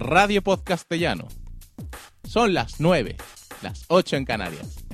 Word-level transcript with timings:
Radio 0.00 0.42
Podcastellano. 0.42 1.28
Son 2.24 2.54
las 2.54 2.80
9, 2.80 3.16
las 3.62 3.84
8 3.88 4.16
en 4.16 4.24
Canarias. 4.24 4.84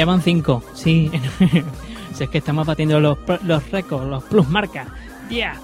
Ya 0.00 0.06
van 0.06 0.22
cinco, 0.22 0.62
sí. 0.72 1.10
si 2.14 2.24
es 2.24 2.30
que 2.30 2.38
estamos 2.38 2.66
batiendo 2.66 2.98
los, 3.00 3.18
récords, 3.70 4.06
los 4.06 4.24
plus 4.24 4.48
marcas. 4.48 4.88
¡Yeah! 5.28 5.56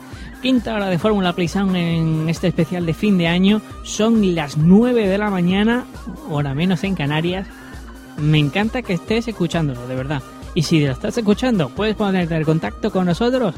Quinta 0.42 0.74
hora 0.74 0.88
de 0.88 0.98
Fórmula 0.98 1.32
Play 1.32 1.48
Sound 1.48 1.74
en 1.74 2.28
este 2.28 2.48
especial 2.48 2.84
de 2.84 2.92
fin 2.92 3.16
de 3.16 3.28
año. 3.28 3.62
Son 3.82 4.34
las 4.34 4.58
9 4.58 5.08
de 5.08 5.16
la 5.16 5.30
mañana, 5.30 5.86
hora 6.28 6.55
menos 6.55 6.84
en 6.84 6.94
Canarias. 6.94 7.48
Me 8.19 8.36
encanta 8.36 8.83
que 8.83 8.92
estés 8.92 9.27
escuchándolo, 9.27 9.86
de 9.86 9.94
verdad. 9.94 10.22
Y 10.55 10.64
si 10.64 10.84
lo 10.84 10.92
estás 10.92 11.16
escuchando, 11.16 11.70
puedes 11.70 11.96
ponerte 11.96 12.36
en 12.36 12.44
contacto 12.44 12.91
con 12.91 13.06
nosotros 13.06 13.55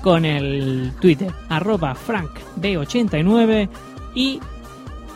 con 0.00 0.24
el 0.24 0.92
Twitter, 1.00 1.32
arroba 1.48 1.96
frankb89 1.96 3.68
y 4.14 4.38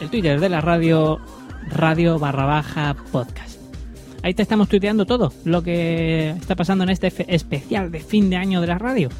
el 0.00 0.10
Twitter 0.10 0.40
de 0.40 0.48
la 0.48 0.60
radio, 0.60 1.20
radio 1.70 2.18
barra 2.18 2.46
baja 2.46 2.96
podcast. 3.12 3.43
Ahí 4.24 4.32
te 4.32 4.40
estamos 4.40 4.70
tuiteando 4.70 5.04
todo 5.04 5.34
lo 5.44 5.62
que 5.62 6.30
está 6.30 6.56
pasando 6.56 6.82
en 6.82 6.88
este 6.88 7.12
especial 7.28 7.92
de 7.92 8.00
fin 8.00 8.30
de 8.30 8.36
año 8.36 8.62
de 8.62 8.66
la 8.66 8.78
radio. 8.78 9.10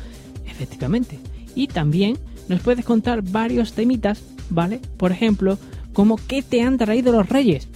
Efectivamente. 0.47 1.19
Y 1.55 1.67
también 1.67 2.19
nos 2.49 2.63
puedes 2.63 2.87
contar 2.87 3.21
varios 3.21 3.75
temitas, 3.75 4.23
¿vale? 4.49 4.81
Por 4.97 5.13
ejemplo, 5.13 5.59
como 5.93 6.17
qué 6.17 6.41
te 6.41 6.63
han 6.63 6.79
traído 6.79 7.13
los 7.13 7.29
reyes. 7.29 7.69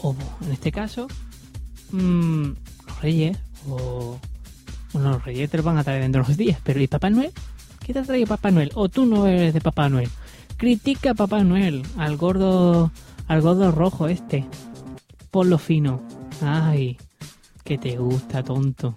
O 0.00 0.14
en 0.46 0.52
este 0.52 0.70
caso, 0.70 1.08
mm, 1.90 2.50
los 2.86 3.02
reyes 3.02 3.36
o... 3.68 4.20
Bueno, 4.92 5.10
los 5.14 5.24
reyes 5.24 5.50
te 5.50 5.56
los 5.56 5.66
van 5.66 5.78
a 5.78 5.82
traer 5.82 6.02
dentro 6.02 6.22
de 6.22 6.26
unos 6.26 6.36
días, 6.36 6.60
pero 6.62 6.80
¿y 6.80 6.86
Papá 6.86 7.10
Noel? 7.10 7.32
¿Qué 7.84 7.92
te 7.92 7.98
ha 7.98 8.02
traído 8.04 8.28
Papá 8.28 8.52
Noel? 8.52 8.70
¿O 8.76 8.88
tú 8.88 9.06
no 9.06 9.26
eres 9.26 9.54
de 9.54 9.60
Papá 9.60 9.88
Noel? 9.88 10.08
Critica 10.56 11.10
a 11.10 11.14
Papá 11.14 11.42
Noel, 11.42 11.82
al 11.96 12.16
gordo, 12.16 12.92
al 13.26 13.40
gordo 13.42 13.72
rojo 13.72 14.06
este. 14.06 14.46
Ponlo 15.32 15.58
fino. 15.58 16.00
Ay, 16.42 16.96
que 17.64 17.78
te 17.78 17.96
gusta, 17.96 18.42
tonto. 18.42 18.96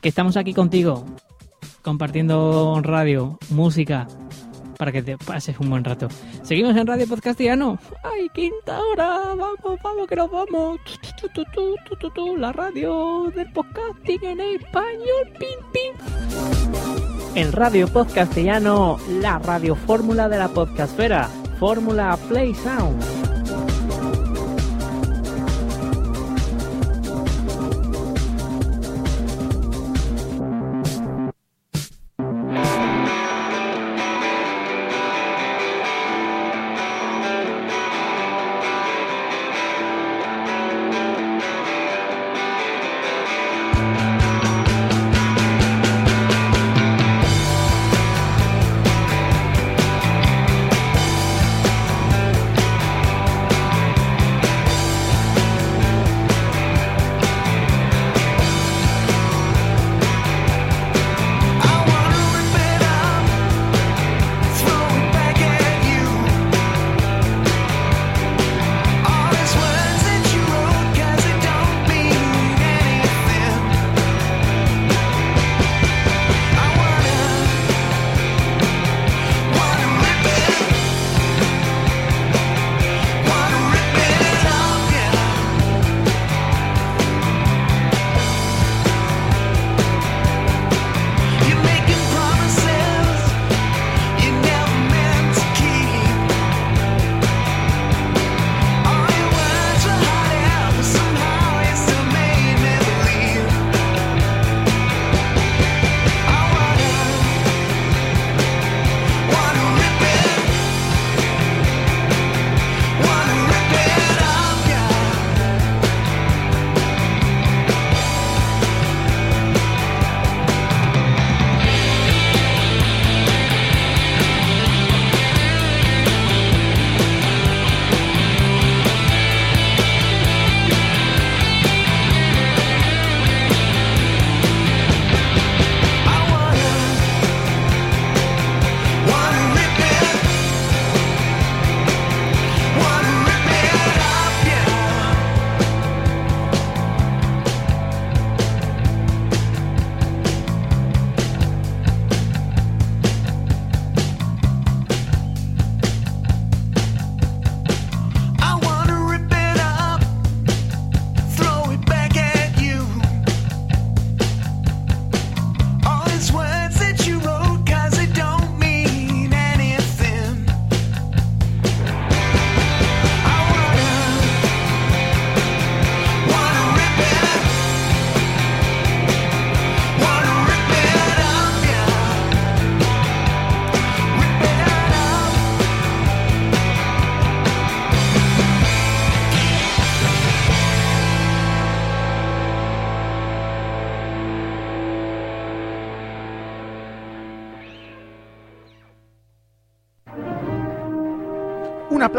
que 0.00 0.08
estamos 0.08 0.36
aquí 0.36 0.54
contigo, 0.54 1.04
compartiendo 1.82 2.80
radio, 2.82 3.38
música, 3.50 4.06
para 4.78 4.92
que 4.92 5.02
te 5.02 5.18
pases 5.18 5.58
un 5.60 5.70
buen 5.70 5.84
rato. 5.84 6.08
Seguimos 6.42 6.76
en 6.76 6.86
Radio 6.86 7.06
Podcastiano. 7.06 7.78
¡Ay, 8.02 8.28
quinta 8.34 8.80
hora! 8.80 9.34
¡Vamos, 9.34 9.80
vamos, 9.82 10.08
que 10.08 10.16
nos 10.16 10.30
vamos! 10.30 10.80
La 12.38 12.52
radio 12.52 13.30
del 13.34 13.52
podcasting 13.52 14.24
en 14.24 14.40
español. 14.40 15.32
¡Pim, 15.38 15.70
pim! 15.72 17.36
En 17.36 17.52
Radio 17.52 17.88
Podcastellano, 17.88 18.98
la 19.20 19.38
radio 19.38 19.74
fórmula 19.74 20.28
de 20.28 20.38
la 20.38 20.48
podcastfera, 20.48 21.28
Fórmula 21.58 22.18
Play 22.28 22.54
Sound. 22.54 23.21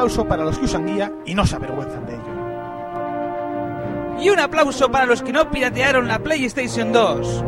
Aplauso 0.03 0.27
para 0.27 0.43
los 0.43 0.59
que 0.59 0.65
usan 0.65 0.85
guía 0.85 1.13
y 1.25 1.33
no 1.33 1.47
se 1.47 1.55
avergüenzan 1.55 2.05
de 2.05 2.15
ello. 2.15 2.23
Y 4.21 4.29
un 4.29 4.37
aplauso 4.37 4.91
para 4.91 5.05
los 5.05 5.21
que 5.21 5.31
no 5.31 5.49
piratearon 5.49 6.09
la 6.09 6.19
PlayStation 6.19 6.91
2. 6.91 7.43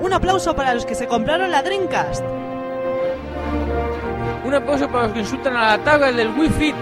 Un 0.00 0.12
aplauso 0.12 0.56
para 0.56 0.74
los 0.74 0.84
que 0.84 0.96
se 0.96 1.06
compraron 1.06 1.52
la 1.52 1.62
Dreamcast. 1.62 2.24
Un 4.44 4.54
aplauso 4.54 4.88
para 4.88 5.04
los 5.04 5.12
que 5.12 5.20
insultan 5.20 5.56
a 5.56 5.76
la 5.76 5.84
tabla 5.84 6.10
del 6.10 6.30
Wii 6.30 6.50
Fit. 6.50 6.74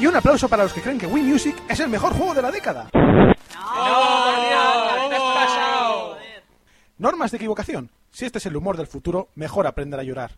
Y 0.00 0.08
un 0.08 0.16
aplauso 0.16 0.48
para 0.48 0.64
los 0.64 0.72
que 0.72 0.82
creen 0.82 0.98
que 0.98 1.06
Wii 1.06 1.22
Music 1.22 1.54
es 1.68 1.78
el 1.78 1.88
mejor 1.88 2.14
juego 2.14 2.34
de 2.34 2.42
la 2.42 2.50
década. 2.50 2.88
Normas 6.98 7.30
de 7.30 7.36
equivocación. 7.36 7.92
Si 8.10 8.24
este 8.24 8.38
es 8.38 8.46
el 8.46 8.56
humor 8.56 8.76
del 8.76 8.88
futuro, 8.88 9.28
mejor 9.36 9.68
aprender 9.68 10.00
a 10.00 10.02
llorar. 10.02 10.32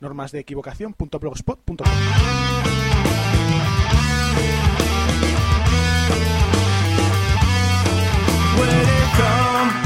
Normasdeequivocación.blogspot.com 0.00 1.86
Every 9.56 9.85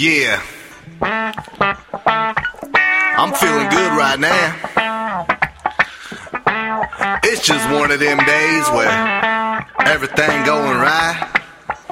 Yeah. 0.00 0.40
I'm 3.20 3.36
feeling 3.36 3.68
good 3.68 3.92
right 3.92 4.16
now. 4.16 4.56
It's 7.22 7.44
just 7.44 7.68
one 7.68 7.90
of 7.90 8.00
them 8.00 8.16
days 8.24 8.64
where 8.72 8.88
everything 9.84 10.32
going 10.48 10.80
right. 10.80 11.20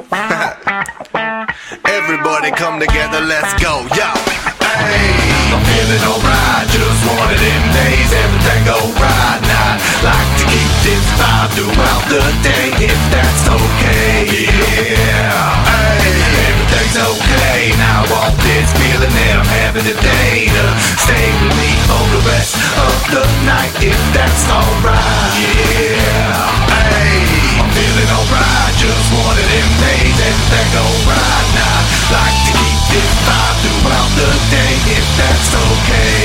Everybody 1.84 2.50
come 2.52 2.80
together, 2.80 3.20
let's 3.20 3.52
go, 3.60 3.84
yo. 3.92 4.08
Hey, 4.56 5.12
I'm 5.52 5.60
feeling 5.68 6.00
alright, 6.08 6.64
just 6.72 7.04
one 7.12 7.28
of 7.28 7.36
them 7.36 7.64
days, 7.76 8.08
everything 8.08 8.64
go 8.64 8.80
right 9.04 9.42
now. 9.44 9.76
Like 10.00 10.32
to 10.40 10.48
keep 10.48 10.72
this 10.80 11.04
vibe 11.20 11.52
throughout 11.60 12.08
the 12.08 12.24
day, 12.40 12.72
if 12.88 13.00
that's 13.12 13.44
okay, 13.52 14.48
yeah. 14.96 15.60
Hey, 15.68 16.38
everything's 16.78 16.99
okay, 17.18 17.75
now 17.75 18.06
want 18.06 18.35
this 18.47 18.70
feeling 18.78 19.11
that 19.11 19.35
I'm 19.42 19.50
having 19.66 19.82
today 19.82 20.47
to 20.47 20.64
stay 21.02 21.26
with 21.42 21.54
me 21.58 21.70
for 21.90 22.02
the 22.14 22.23
rest 22.30 22.54
of 22.54 22.94
the 23.11 23.25
night, 23.42 23.75
if 23.82 23.99
that's 24.14 24.47
alright, 24.47 25.35
yeah. 25.42 26.38
Hey, 26.70 27.58
I'm 27.58 27.70
feeling 27.75 28.11
alright, 28.14 28.73
just 28.78 29.11
one 29.11 29.35
of 29.35 29.42
them 29.42 29.70
days, 29.82 30.18
everything 30.23 30.68
go 30.70 30.87
right 31.11 31.49
now. 31.58 31.78
Like 32.14 32.38
to 32.47 32.52
keep 32.54 32.80
this 32.94 33.12
vibe 33.26 33.58
throughout 33.58 34.11
the 34.14 34.30
day, 34.54 34.75
if 34.94 35.06
that's 35.18 35.50
okay, 35.58 36.23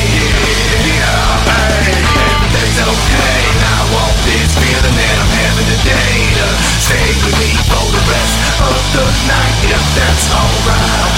yeah. 0.86 1.34
Hey, 1.50 1.98
everything's 2.30 2.78
okay, 2.78 3.42
now 3.58 3.82
want 3.90 4.18
this 4.30 4.63
feeling 4.84 5.00
that 5.00 5.16
I'm 5.16 5.32
having 5.48 5.70
today 5.80 6.20
to 6.44 6.48
stay 6.84 7.08
with 7.24 7.36
me 7.40 7.52
for 7.72 7.88
the 7.88 8.04
rest 8.12 8.36
of 8.68 8.76
the 8.92 9.06
night, 9.32 9.72
if 9.72 9.84
that's 9.96 10.28
alright, 10.28 11.16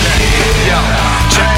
yeah. 0.70 1.30
Check 1.30 1.55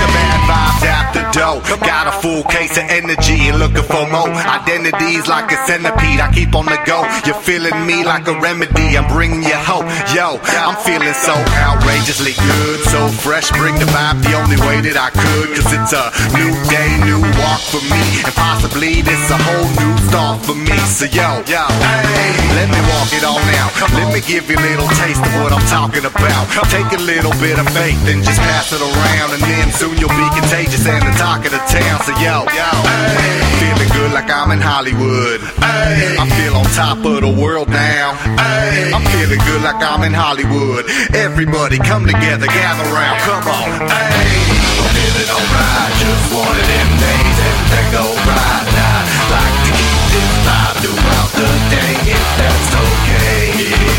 Got 1.47 2.11
a 2.11 2.15
full 2.19 2.43
case 2.43 2.75
of 2.75 2.83
energy 2.91 3.47
and 3.47 3.55
looking 3.55 3.87
for 3.87 4.03
more. 4.11 4.27
Identities 4.27 5.31
like 5.31 5.47
a 5.47 5.55
centipede, 5.63 6.19
I 6.19 6.27
keep 6.35 6.51
on 6.51 6.67
the 6.67 6.75
go. 6.83 7.07
You're 7.23 7.39
feeling 7.39 7.87
me 7.87 8.03
like 8.03 8.27
a 8.27 8.35
remedy, 8.35 8.99
I'm 8.99 9.07
bringing 9.07 9.47
you 9.47 9.55
hope. 9.55 9.87
Yo, 10.11 10.43
I'm 10.59 10.75
feeling 10.83 11.15
so 11.15 11.31
outrageously 11.63 12.35
good, 12.35 12.83
so 12.91 13.07
fresh. 13.23 13.47
Bring 13.55 13.79
the 13.79 13.87
vibe 13.95 14.19
the 14.27 14.35
only 14.35 14.59
way 14.67 14.83
that 14.91 14.99
I 14.99 15.07
could. 15.07 15.55
Cause 15.55 15.71
it's 15.71 15.95
a 15.95 16.11
new 16.35 16.51
day, 16.67 16.91
new 17.07 17.23
walk 17.39 17.63
for 17.63 17.79
me. 17.87 18.03
And 18.27 18.35
possibly 18.35 18.99
this 18.99 19.23
a 19.31 19.39
whole 19.39 19.71
new 19.79 19.95
start 20.11 20.43
for 20.43 20.57
me. 20.57 20.75
So 20.91 21.07
yo, 21.07 21.47
yo, 21.47 21.63
hey, 21.63 22.35
let 22.59 22.67
me 22.67 22.81
walk 22.91 23.07
it 23.15 23.23
all 23.23 23.39
now. 23.55 23.71
Let 23.95 24.11
me 24.11 24.19
give 24.19 24.51
you 24.51 24.59
a 24.59 24.67
little 24.67 24.91
taste 24.99 25.23
of 25.23 25.31
what 25.39 25.55
I'm 25.55 25.63
talking 25.71 26.03
about. 26.03 26.43
Take 26.67 26.91
a 26.91 26.99
little 26.99 27.31
bit 27.39 27.55
of 27.55 27.71
faith 27.71 28.03
and 28.11 28.19
just 28.19 28.43
pass 28.43 28.75
it 28.75 28.83
around. 28.83 29.31
And 29.31 29.43
then 29.47 29.71
soon 29.71 29.95
you'll 29.95 30.11
be 30.11 30.27
contagious 30.35 30.83
and 30.83 31.07
the 31.07 31.15
talk 31.37 31.45
of 31.45 31.51
the 31.51 31.63
town. 31.69 32.01
So 32.03 32.11
yo, 32.17 32.45
yo, 32.49 32.69
hey, 32.81 33.37
feeling 33.61 33.89
good 33.93 34.11
like 34.13 34.29
I'm 34.29 34.51
in 34.51 34.61
Hollywood. 34.61 35.41
Hey, 35.61 36.17
I 36.17 36.25
feel 36.37 36.55
on 36.57 36.65
top 36.73 36.97
of 37.05 37.21
the 37.21 37.29
world 37.29 37.69
now. 37.69 38.13
Hey, 38.37 38.91
I'm 38.93 39.05
feeling 39.13 39.39
good 39.45 39.61
like 39.61 39.81
I'm 39.81 40.03
in 40.03 40.13
Hollywood. 40.13 40.85
Everybody 41.13 41.77
come 41.77 42.05
together, 42.05 42.47
gather 42.47 42.87
round, 42.89 43.19
come 43.21 43.45
on. 43.45 43.69
Hey, 43.85 44.41
I'm 44.81 44.89
feeling 44.97 45.29
alright, 45.29 45.93
just 46.01 46.25
one 46.33 46.57
of 46.57 46.65
them 46.65 46.89
days. 46.97 47.37
Everything 47.37 47.87
go 47.93 48.05
right 48.25 48.67
now. 48.73 48.99
Like 49.29 49.57
to 49.67 49.71
keep 49.77 50.01
this 50.09 50.33
vibe 50.41 50.75
throughout 50.81 51.31
the 51.37 51.49
day, 51.69 51.93
if 52.17 52.27
that's 52.41 52.71
okay. 52.73 53.41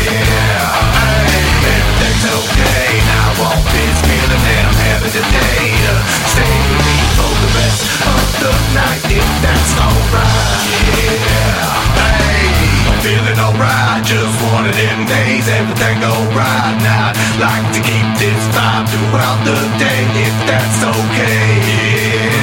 Yeah, 0.03 0.67
hey, 0.91 1.39
everything's 1.71 2.25
okay. 2.27 2.89
Now 3.07 3.31
I 3.31 3.39
want 3.39 3.63
this 3.71 3.97
feeling 4.03 4.43
that 4.43 4.63
I'm 4.67 4.79
having 4.91 5.13
today 5.13 5.69
of 7.59 8.25
the 8.39 8.53
night, 8.73 9.03
if 9.11 9.29
that's 9.43 9.73
alright. 9.79 10.63
Yeah, 11.19 11.67
hey, 11.99 12.47
feeling 13.03 13.39
alright. 13.39 14.03
Just 14.05 14.35
one 14.51 14.65
of 14.65 14.75
them 14.75 14.99
days, 15.05 15.45
everything 15.47 15.99
go 15.99 16.13
right 16.35 16.77
now. 16.79 17.11
Like 17.39 17.67
to 17.75 17.81
keep 17.83 18.07
this 18.19 18.41
vibe 18.55 18.87
throughout 18.87 19.39
the 19.43 19.59
day, 19.77 20.03
if 20.23 20.35
that's 20.47 20.79
okay. 20.83 21.47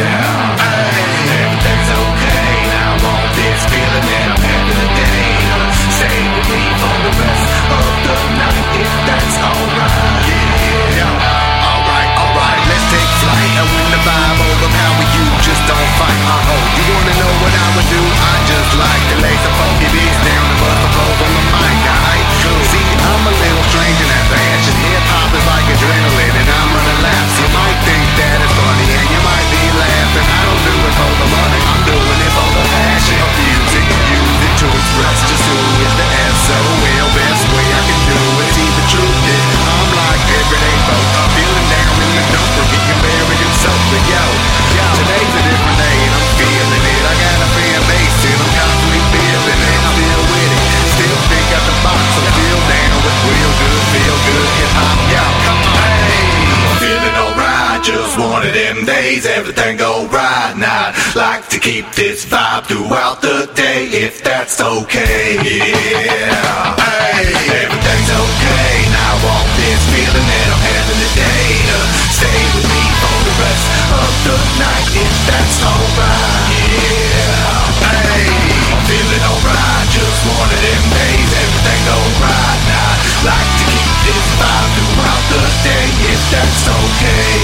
Yeah, 0.01 0.57
hey, 0.61 1.01
everything's 1.41 1.91
okay. 1.97 2.55
Now 2.73 3.27
this 3.37 3.61
feeling 3.73 4.07
I'm 4.27 4.57
today 4.77 5.37
for 6.81 6.97
the 7.05 7.13
of 7.17 7.93
the 8.07 8.17
night, 8.37 8.67
if 8.85 8.93
that's 9.09 9.37
alright. 9.41 10.23
Yeah, 10.93 11.69
alright, 11.73 12.11
alright. 12.21 12.61
Let's 12.69 12.87
take 12.93 13.11
flight 13.21 13.53
and 13.61 13.69
win 13.73 13.87
the 13.91 14.01
vibe 14.07 14.56
don't 15.67 15.91
fight. 15.99 16.21
Uh 16.27 16.53
oh, 16.55 16.63
you 16.79 16.85
wanna 16.95 17.15
know 17.19 17.33
what 17.43 17.53
I 17.53 17.67
would 17.75 17.89
do? 17.91 18.03
I 18.03 18.35
just 18.47 18.73
like 18.79 19.05
to 19.11 19.17
lay 19.23 19.37
some 19.43 19.55
funky 19.59 19.89
beats 19.91 20.21
down 20.23 20.47
and 20.47 20.59
bust 20.63 20.79
the 20.81 20.91
flow 20.95 21.11
on 21.11 21.31
the 21.35 21.45
mic. 21.51 21.79
Alright, 21.87 22.27
cool. 22.43 22.63
See, 22.71 22.87
I'm 22.87 23.25
a 23.27 23.35
little 23.35 23.65
strange 23.71 23.99
in 23.99 24.09
that 24.09 24.27
fashion. 24.31 24.75
Hip 24.87 25.05
hop 25.11 25.31
is 25.35 25.45
like 25.47 25.67
adrenaline, 25.67 26.37
and 26.39 26.49
I'm 26.49 26.71
running 26.71 27.01
laps. 27.03 27.35
You 27.43 27.49
might 27.51 27.79
think 27.83 28.07
that 28.19 28.39
it's 28.47 28.55
funny, 28.55 28.87
and 28.95 29.07
you 29.11 29.21
might 29.27 29.49
be 29.51 29.63
laughing. 29.75 30.27
I 30.27 30.41
don't 30.47 30.63
do 30.63 30.75
it 30.87 30.95
for 30.95 31.13
the 31.19 31.29
money, 31.35 31.61
I'm 31.67 31.83
doing 31.85 32.21
it 32.23 32.33
for 32.33 32.49
the 32.55 32.65
passion 32.71 33.19
music. 33.43 33.87
Use 34.15 34.41
it 34.47 34.55
to 34.63 34.67
express 34.71 35.19
just 35.27 35.45
who 35.51 35.59
is 35.83 35.95
the 35.99 36.07
S-O-L. 36.07 37.09
Best 37.17 37.27
way 37.27 37.36
feel 53.97 54.19
good 54.29 54.49
hip 54.61 54.73
hop. 54.77 54.99
Yo, 55.09 55.25
come 55.47 55.63
on, 55.65 55.89
hey, 56.05 56.29
I'm 56.53 56.77
feeling 56.83 57.17
alright. 57.17 57.81
Just 57.81 58.13
one 58.19 58.43
of 58.45 58.53
them 58.53 58.85
days, 58.85 59.25
everything 59.25 59.77
go 59.77 60.05
right 60.13 60.55
now. 60.57 60.93
Like 61.17 61.49
to 61.55 61.59
keep 61.59 61.89
this 61.97 62.25
vibe 62.25 62.69
throughout 62.69 63.23
the 63.23 63.49
day, 63.55 63.89
if 63.89 64.23
that's 64.23 64.61
okay. 64.61 65.41
Yeah, 65.41 66.77
hey, 66.77 67.33
everything's 67.65 68.11
okay. 68.13 68.75
Now 68.93 69.17
I 69.17 69.25
want 69.25 69.49
this 69.57 69.81
feeling 69.93 70.27
that 70.29 70.49
I'm 70.53 70.63
having 70.77 71.01
today 71.09 71.49
to 71.73 71.79
stay 72.13 72.41
with 72.53 72.69
me 72.69 72.85
for 73.01 73.19
the 73.25 73.35
rest 73.41 73.67
of 73.97 74.11
the 74.29 74.37
night, 74.61 74.89
if 74.93 75.15
that's 75.25 75.59
alright. 75.65 76.53
Yeah, 76.53 77.65
hey, 77.81 78.29
I'm 78.29 78.83
feeling 78.85 79.25
alright. 79.25 79.87
Just 79.89 80.21
one 80.37 80.51
of 80.53 80.61
them 80.61 80.85
keep 84.07 84.23
this 84.39 84.71
throughout 84.79 85.25
the 85.35 85.43
day, 85.67 85.87
if 86.07 86.23
that's 86.31 86.65
okay. 86.71 87.35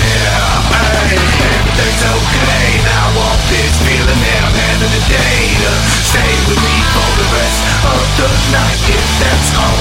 Yeah, 0.00 0.72
hey, 1.04 1.20
everything's 1.20 2.00
okay. 2.00 2.68
Now 2.80 3.12
I 3.12 3.36
this 3.52 3.76
feeling 3.84 4.20
I'm 4.40 4.56
having 4.56 4.88
today 4.88 5.52
to 5.60 5.72
stay 6.08 6.32
with 6.48 6.60
me 6.64 6.76
for 6.96 7.10
the 7.20 7.28
rest 7.36 7.62
of 7.92 8.04
the 8.16 8.28
night, 8.56 8.80
if 8.88 9.06
that's 9.20 9.50
alright. 9.56 9.71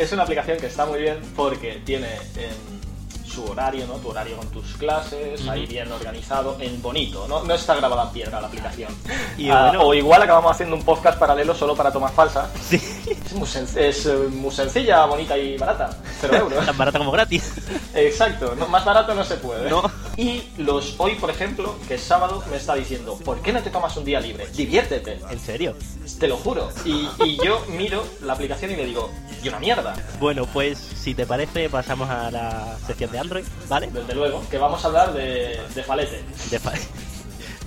Es 0.00 0.12
una 0.12 0.22
aplicación 0.22 0.58
que 0.58 0.66
está 0.66 0.86
muy 0.86 1.00
bien 1.00 1.18
porque 1.36 1.80
tiene 1.84 2.08
em, 2.36 3.26
su 3.28 3.44
horario, 3.44 3.86
¿no? 3.86 3.94
Tu 3.94 4.08
horario 4.08 4.36
con 4.36 4.48
tus 4.48 4.74
clases, 4.76 5.46
ahí 5.48 5.66
bien 5.66 5.90
organizado, 5.92 6.56
en 6.60 6.82
bonito, 6.82 7.26
¿no? 7.28 7.44
No 7.44 7.54
está 7.54 7.74
grabada 7.76 8.04
en 8.04 8.10
piedra 8.10 8.40
la 8.40 8.48
aplicación. 8.48 8.92
Y 9.38 9.48
Ah, 9.50 9.68
bueno- 9.68 9.86
O 9.86 9.94
igual 9.94 10.22
acabamos 10.22 10.50
haciendo 10.52 10.74
un 10.76 10.82
podcast 10.84 11.18
paralelo 11.18 11.54
solo 11.54 11.74
para 11.76 11.92
tomas 11.92 12.12
falsas. 12.12 12.48
Es, 13.06 13.32
muy, 13.32 13.46
sen- 13.48 13.76
es, 13.76 14.06
eh, 14.06 14.14
muy 14.30 14.50
sencilla, 14.50 15.04
bonita 15.06 15.36
y 15.38 15.56
barata. 15.56 15.96
Cero 16.20 16.36
euros. 16.36 16.64
Tan 16.66 16.76
barata 16.76 16.98
como 16.98 17.10
gratis. 17.10 17.52
Exacto, 17.94 18.54
no, 18.56 18.68
más 18.68 18.84
barato 18.84 19.14
no 19.14 19.24
se 19.24 19.36
puede. 19.36 19.68
No. 19.70 19.82
Y 20.16 20.42
los 20.58 20.94
hoy, 20.98 21.14
por 21.14 21.30
ejemplo, 21.30 21.76
que 21.88 21.94
es 21.94 22.02
sábado, 22.02 22.42
me 22.50 22.56
está 22.56 22.74
diciendo, 22.74 23.16
¿por 23.24 23.40
qué 23.40 23.52
no 23.52 23.62
te 23.62 23.70
tomas 23.70 23.96
un 23.96 24.04
día 24.04 24.20
libre? 24.20 24.46
Diviértete. 24.48 25.20
¿En 25.30 25.38
serio? 25.40 25.76
Te 26.18 26.28
lo 26.28 26.36
juro. 26.36 26.68
Y, 26.84 27.08
y 27.24 27.38
yo 27.44 27.64
miro 27.68 28.04
la 28.22 28.34
aplicación 28.34 28.70
y 28.72 28.76
le 28.76 28.86
digo, 28.86 29.10
y 29.42 29.48
una 29.48 29.58
mierda. 29.58 29.94
Bueno, 30.18 30.46
pues 30.52 30.78
si 30.78 31.14
te 31.14 31.24
parece, 31.26 31.70
pasamos 31.70 32.10
a 32.10 32.30
la 32.30 32.76
sección 32.86 33.10
de 33.12 33.18
Android, 33.18 33.44
¿vale? 33.68 33.88
Desde 33.92 34.14
luego, 34.14 34.42
que 34.50 34.58
vamos 34.58 34.84
a 34.84 34.88
hablar 34.88 35.12
de, 35.14 35.58
de 35.74 35.82
falete. 35.82 36.22
De 36.50 36.58
fa- 36.58 36.72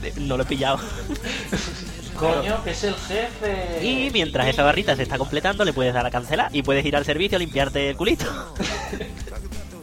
Eh, 0.03 0.11
No 0.17 0.35
lo 0.35 0.43
he 0.43 0.45
pillado. 0.45 0.79
Coño, 2.17 2.63
que 2.63 2.71
es 2.71 2.83
el 2.83 2.95
jefe. 2.95 3.85
Y 3.85 4.09
mientras 4.11 4.47
esa 4.47 4.63
barrita 4.63 4.95
se 4.95 5.03
está 5.03 5.17
completando, 5.17 5.65
le 5.65 5.73
puedes 5.73 5.93
dar 5.93 6.05
a 6.05 6.11
cancelar 6.11 6.55
y 6.55 6.61
puedes 6.61 6.85
ir 6.85 6.95
al 6.95 7.05
servicio 7.05 7.37
a 7.37 7.39
limpiarte 7.39 7.89
el 7.89 7.97
culito. 7.97 8.25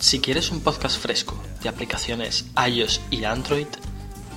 Si 0.01 0.19
quieres 0.19 0.51
un 0.51 0.61
podcast 0.63 0.99
fresco 0.99 1.41
de 1.63 1.69
aplicaciones 1.69 2.47
iOS 2.57 3.03
y 3.11 3.25
Android, 3.25 3.67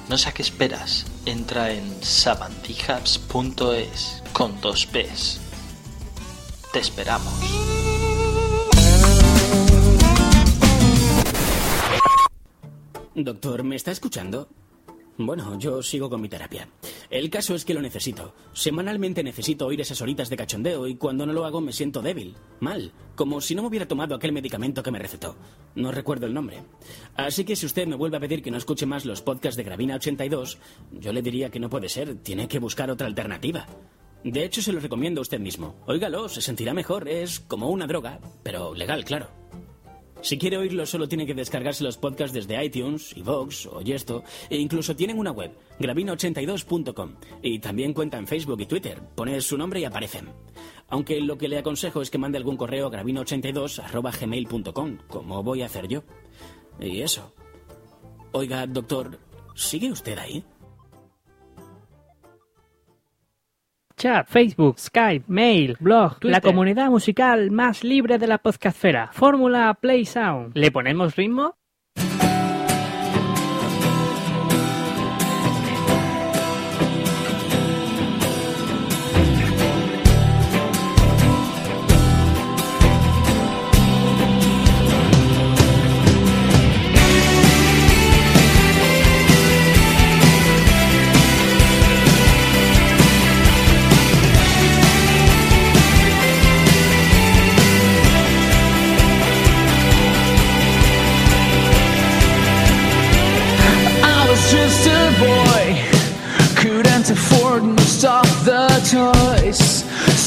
no 0.09 0.17
sé 0.17 0.27
a 0.27 0.33
qué 0.33 0.41
esperas. 0.41 1.05
Entra 1.25 1.71
en 1.71 2.03
savantijabs.es 2.03 4.23
con 4.33 4.59
dos 4.59 4.85
P's. 4.85 5.39
Te 6.73 6.79
esperamos. 6.79 7.33
Doctor, 13.15 13.63
¿me 13.63 13.77
está 13.77 13.91
escuchando? 13.91 14.49
Bueno, 15.17 15.59
yo 15.59 15.83
sigo 15.83 16.09
con 16.09 16.21
mi 16.21 16.27
terapia. 16.27 16.67
El 17.11 17.29
caso 17.29 17.53
es 17.53 17.65
que 17.65 17.75
lo 17.75 17.81
necesito. 17.81 18.33
Semanalmente 18.51 19.23
necesito 19.23 19.67
oír 19.67 19.79
esas 19.79 20.01
horitas 20.01 20.27
de 20.29 20.37
cachondeo 20.37 20.87
y 20.87 20.95
cuando 20.95 21.27
no 21.27 21.33
lo 21.33 21.45
hago 21.45 21.61
me 21.61 21.71
siento 21.71 22.01
débil, 22.01 22.35
mal, 22.59 22.91
como 23.15 23.39
si 23.39 23.53
no 23.53 23.61
me 23.61 23.67
hubiera 23.67 23.87
tomado 23.87 24.15
aquel 24.15 24.31
medicamento 24.31 24.81
que 24.81 24.89
me 24.89 24.97
recetó. 24.97 25.35
No 25.75 25.91
recuerdo 25.91 26.25
el 26.25 26.33
nombre. 26.33 26.63
Así 27.15 27.45
que 27.45 27.55
si 27.55 27.67
usted 27.67 27.85
me 27.85 27.95
vuelve 27.95 28.17
a 28.17 28.21
pedir 28.21 28.41
que 28.41 28.49
no 28.49 28.57
escuche 28.57 28.87
más 28.87 29.05
los 29.05 29.21
podcasts 29.21 29.55
de 29.55 29.63
Gravina 29.63 29.95
82, 29.95 30.57
yo 30.93 31.13
le 31.13 31.21
diría 31.21 31.51
que 31.51 31.59
no 31.59 31.69
puede 31.69 31.89
ser, 31.89 32.15
tiene 32.15 32.47
que 32.47 32.57
buscar 32.57 32.89
otra 32.89 33.05
alternativa. 33.05 33.67
De 34.23 34.43
hecho, 34.43 34.61
se 34.61 34.71
lo 34.71 34.79
recomiendo 34.79 35.21
a 35.21 35.23
usted 35.23 35.39
mismo. 35.39 35.75
Óigalo, 35.85 36.27
se 36.27 36.41
sentirá 36.41 36.73
mejor, 36.73 37.07
es 37.07 37.39
como 37.39 37.69
una 37.69 37.85
droga, 37.85 38.19
pero 38.41 38.73
legal, 38.73 39.05
claro. 39.05 39.29
Si 40.23 40.37
quiere 40.37 40.55
oírlo, 40.55 40.85
solo 40.85 41.09
tiene 41.09 41.25
que 41.25 41.33
descargarse 41.33 41.83
los 41.83 41.97
podcasts 41.97 42.33
desde 42.33 42.63
iTunes, 42.63 43.11
iVoox 43.17 43.65
o 43.65 43.81
Yesto, 43.81 44.23
e 44.49 44.57
incluso 44.57 44.95
tienen 44.95 45.19
una 45.19 45.31
web, 45.31 45.51
gravina82.com, 45.81 47.15
y 47.41 47.59
también 47.59 47.93
cuenta 47.93 48.17
en 48.17 48.25
Facebook 48.25 48.61
y 48.61 48.65
Twitter. 48.65 49.01
Pone 49.15 49.41
su 49.41 49.57
nombre 49.57 49.81
y 49.81 49.83
aparecen. 49.83 50.29
Aunque 50.87 51.19
lo 51.19 51.37
que 51.37 51.49
le 51.49 51.57
aconsejo 51.57 52.01
es 52.01 52.09
que 52.09 52.17
mande 52.17 52.37
algún 52.37 52.55
correo 52.55 52.87
a 52.87 52.91
gravina82.gmail.com, 52.91 54.97
como 55.09 55.43
voy 55.43 55.61
a 55.61 55.65
hacer 55.65 55.89
yo. 55.89 56.03
Y 56.79 57.01
eso. 57.01 57.33
Oiga, 58.31 58.65
doctor, 58.65 59.19
¿sigue 59.55 59.91
usted 59.91 60.17
ahí? 60.17 60.45
Chat, 63.97 64.27
Facebook, 64.27 64.79
Skype, 64.79 65.25
mail, 65.27 65.77
blog, 65.79 66.17
la 66.21 66.41
comunidad 66.41 66.89
musical 66.89 67.51
más 67.51 67.83
libre 67.83 68.17
de 68.17 68.27
la 68.27 68.37
podcastfera. 68.37 69.09
Fórmula 69.13 69.73
Play 69.79 70.05
Sound. 70.05 70.51
¿Le 70.55 70.71
ponemos 70.71 71.15
ritmo? 71.15 71.55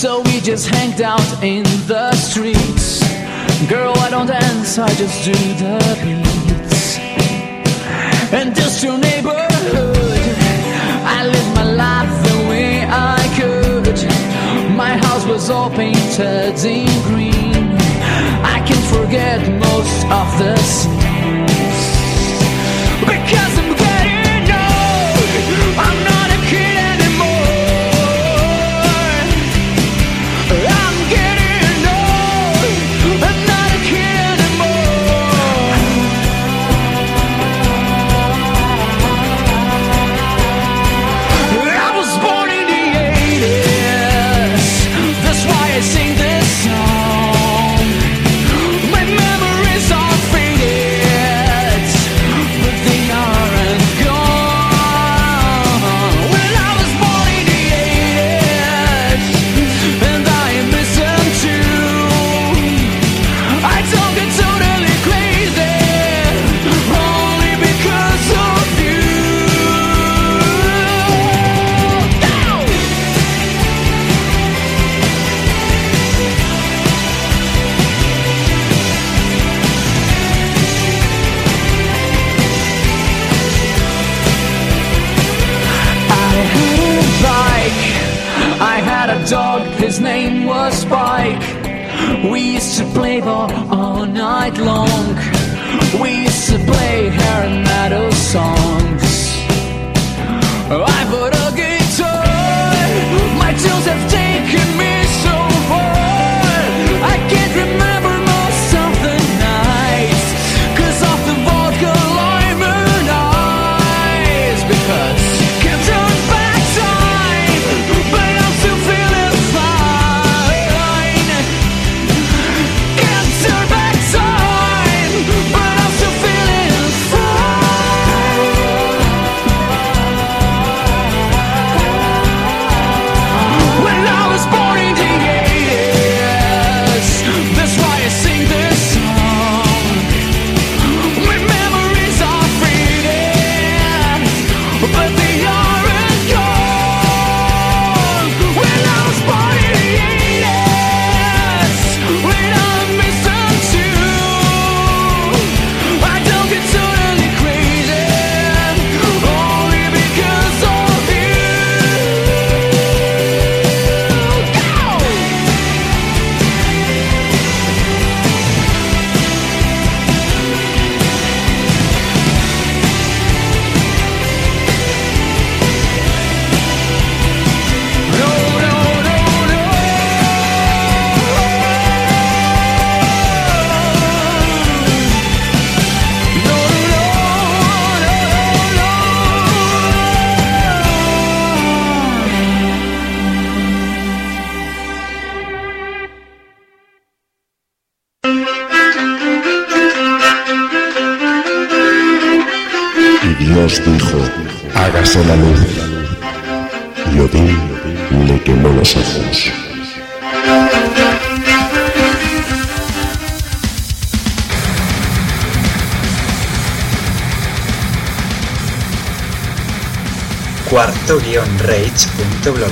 So 0.06 0.20
we 0.20 0.40
just 0.40 0.68
hanged 0.68 1.02
out 1.02 1.42
in 1.42 1.64
the 1.88 2.12
streets. 2.12 3.00
Girl, 3.68 3.92
I 4.06 4.08
don't 4.08 4.28
dance, 4.28 4.78
I 4.78 4.88
just 4.94 5.24
do 5.24 5.32
the 5.62 5.78
beats. 6.02 6.98
And 8.32 8.54
just 8.54 8.84
your 8.84 8.98
neighborhood, 8.98 10.36
I 11.18 11.26
lived 11.34 11.52
my 11.60 11.68
life 11.84 12.14
the 12.28 12.38
way 12.50 12.86
I 12.86 13.20
could. 13.38 13.96
My 14.76 14.96
house 14.96 15.26
was 15.26 15.50
all 15.50 15.70
painted 15.70 16.56
in 16.64 16.86
green. 17.08 17.66
I 18.54 18.58
can 18.68 18.80
forget 18.94 19.40
most 19.66 19.98
of 20.20 20.28
the 20.38 20.56
scenes. 20.58 21.05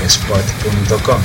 cuarto-rage.blogspot.com 0.04 1.22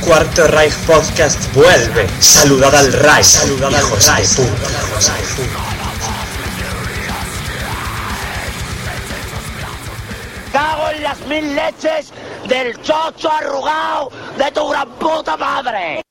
Cuarto 0.00 0.46
Reich 0.48 0.74
Podcast 0.86 1.54
vuelve. 1.54 2.08
Saludad 2.20 2.74
al 2.74 2.92
Reich. 2.92 3.24
Saludad 3.24 3.74
al 3.74 3.82
Reich. 3.82 4.38
Cago 10.52 10.90
en 10.90 11.02
las 11.02 11.20
mil 11.26 11.54
leches 11.54 12.12
del 12.48 12.80
chocho 12.82 13.30
arrugado 13.30 14.10
de 14.36 14.50
tu 14.50 14.68
gran 14.68 14.88
puta 14.90 15.36
madre. 15.36 16.03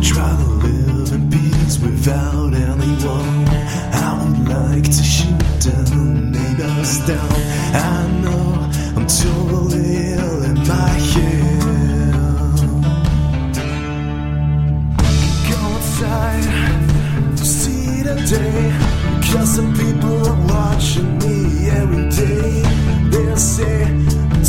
Try 0.00 0.30
to 0.36 0.48
live 0.64 1.12
in 1.12 1.30
peace 1.30 1.78
without 1.80 2.54
anyone. 2.54 3.48
I 3.92 4.22
would 4.22 4.48
like 4.48 4.84
to 4.84 5.02
shoot 5.02 5.38
down 5.60 6.30
neighbors 6.30 6.98
down. 7.06 7.32
I 7.74 8.06
know 8.22 8.70
I'm 8.96 9.06
totally 9.06 10.12
ill 10.14 10.42
in 10.44 10.58
my 10.68 10.90
head. 11.12 12.14
Go 15.50 15.58
outside 15.74 17.36
to 17.36 17.44
see 17.44 18.02
the 18.02 18.14
day. 18.30 18.98
Cause 19.32 19.56
some 19.56 19.74
people 19.74 20.28
are 20.28 20.46
watching 20.46 21.18
me 21.18 21.68
every 21.70 22.08
day. 22.08 22.62
They 23.10 23.34
say 23.36 23.82
I'm 23.84 24.44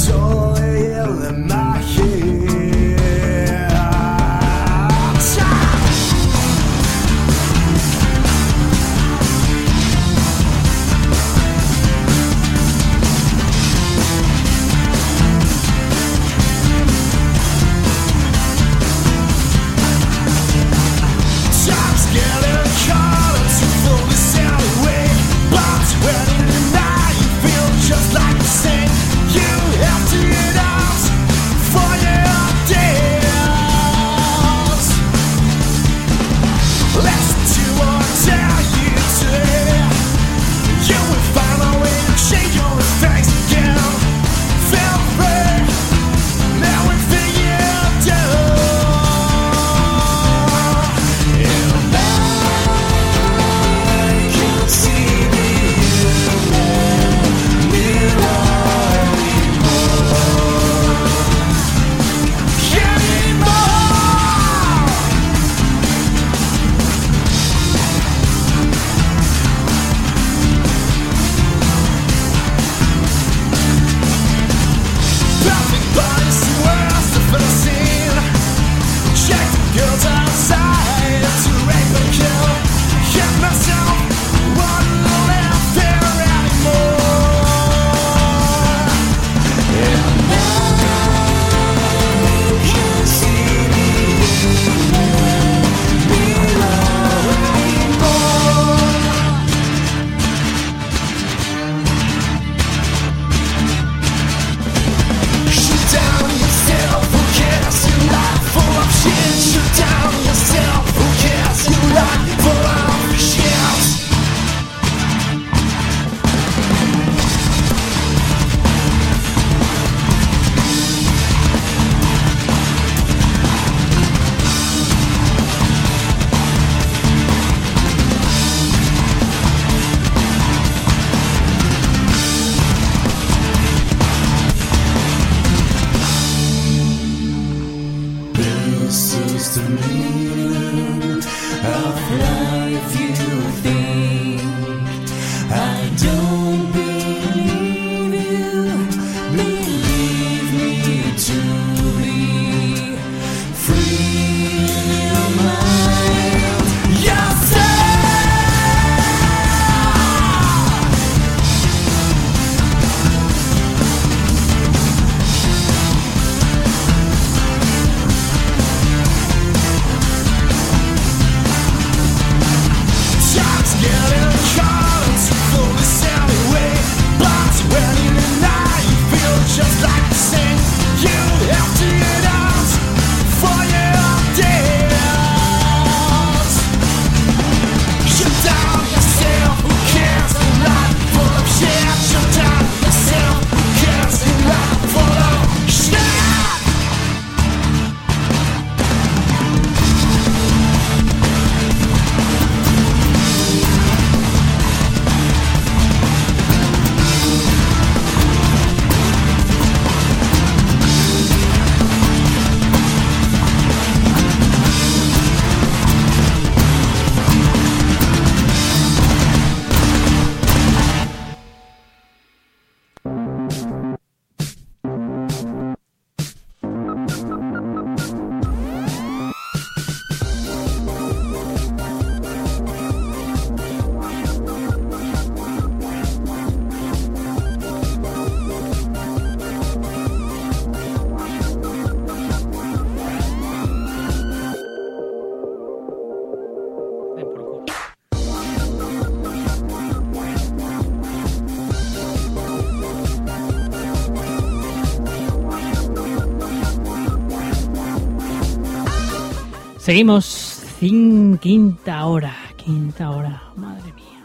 Seguimos. 259.89 260.61
Cin- 260.79 261.39
quinta 261.39 262.05
hora. 262.05 262.35
Quinta 262.57 263.09
hora. 263.09 263.41
Madre 263.55 263.91
mía. 263.93 264.21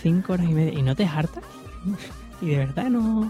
Cinco 0.00 0.34
horas 0.34 0.48
y 0.48 0.54
media. 0.54 0.78
¿Y 0.78 0.82
no 0.82 0.94
te 0.94 1.04
hartas? 1.04 1.42
Y 2.40 2.46
de 2.46 2.58
verdad 2.58 2.84
no... 2.84 3.28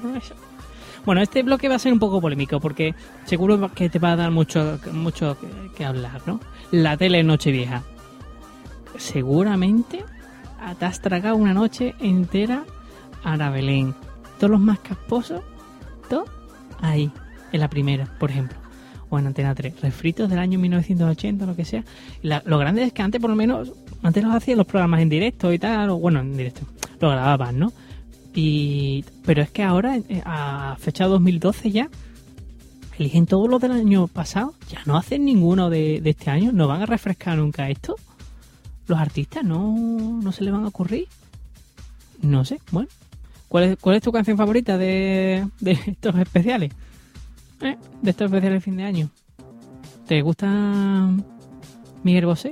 Bueno, 1.07 1.23
este 1.23 1.43
bloque 1.43 1.69
va 1.69 1.77
a 1.77 1.79
ser 1.79 1.93
un 1.93 1.99
poco 1.99 2.21
polémico 2.21 2.61
porque 2.61 2.95
seguro 3.25 3.71
que 3.73 3.89
te 3.91 3.99
va 3.99 4.13
a 4.13 4.17
dar 4.17 4.31
mucho, 4.31 4.79
mucho 4.93 5.37
que, 5.75 5.85
hablar, 5.85 6.23
¿no? 6.27 6.39
La 6.71 6.97
tele 6.99 7.23
Nochevieja. 7.23 7.83
Seguramente 8.97 10.05
te 10.79 10.85
has 10.85 11.01
tragado 11.01 11.37
una 11.37 11.53
noche 11.55 11.95
entera 11.99 12.65
a 13.23 13.37
la 13.39 13.51
Belén. 13.51 13.95
Todos 14.39 14.53
los 14.53 14.61
más 14.61 14.79
casposos, 14.81 15.43
todo 16.09 16.25
ahí, 16.81 17.11
en 17.53 17.61
la 17.61 17.69
primera, 17.69 18.07
por 18.19 18.31
ejemplo. 18.31 18.62
O 19.13 19.19
en 19.19 19.27
Antena 19.27 19.55
3. 19.55 19.83
Refritos 19.83 20.31
del 20.31 20.39
año 20.39 20.59
1980, 20.59 21.45
lo 21.45 21.55
que 21.55 21.67
sea. 21.67 21.85
Lo 22.23 22.57
grande 22.57 22.83
es 22.83 22.95
que 22.95 23.03
antes, 23.03 23.21
por 23.21 23.29
lo 23.29 23.37
menos, 23.37 23.71
antes 24.03 24.25
los 24.25 24.35
hacían 24.35 24.57
los 24.57 24.67
programas 24.67 25.03
en 25.03 25.11
directo 25.11 25.53
y 25.53 25.59
tal, 25.59 25.91
o 25.91 25.99
bueno, 25.99 26.21
en 26.21 26.35
directo. 26.35 26.63
Lo 26.99 27.11
grababan, 27.11 27.59
¿no? 27.59 27.75
Y, 28.35 29.05
pero 29.27 29.43
es 29.43 29.51
que 29.51 29.65
ahora, 29.65 29.99
eh, 29.99 30.23
a 30.25 30.77
fecha 30.79 31.05
2012 31.05 31.71
ya, 31.71 31.91
eligen 32.99 33.27
todos 33.27 33.51
los 33.51 33.61
del 33.61 33.73
año 33.73 34.07
pasado. 34.07 34.55
Ya 34.71 34.81
no 34.87 34.97
hacen 34.97 35.27
ninguno 35.27 35.69
de, 35.69 36.01
este 36.03 36.31
año. 36.31 36.51
¿No 36.51 36.67
van 36.67 36.81
a 36.81 36.87
refrescar 36.87 37.37
nunca 37.37 37.69
esto? 37.69 37.97
¿Los 38.87 38.99
artistas 38.99 39.45
no, 39.45 39.77
no 40.23 40.33
se 40.33 40.43
le 40.43 40.53
van 40.53 40.65
a 40.65 40.69
ocurrir? 40.69 41.07
No 42.23 42.47
sé, 42.47 42.61
bueno. 42.71 42.89
¿Cuál 43.49 43.77
es, 43.77 44.03
tu 44.03 44.11
canción 44.11 44.39
favorita 44.39 44.79
de 44.79 45.47
estos 45.67 46.17
especiales? 46.17 46.73
¿Eh? 47.63 47.77
De 48.01 48.11
estos 48.11 48.27
especiales 48.27 48.57
de 48.57 48.61
fin 48.61 48.77
de 48.77 48.85
año. 48.85 49.11
¿Te 50.07 50.21
gusta 50.21 51.09
Miguel 52.03 52.27
Bosé? 52.27 52.51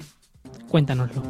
Cuéntanoslo. 0.69 1.23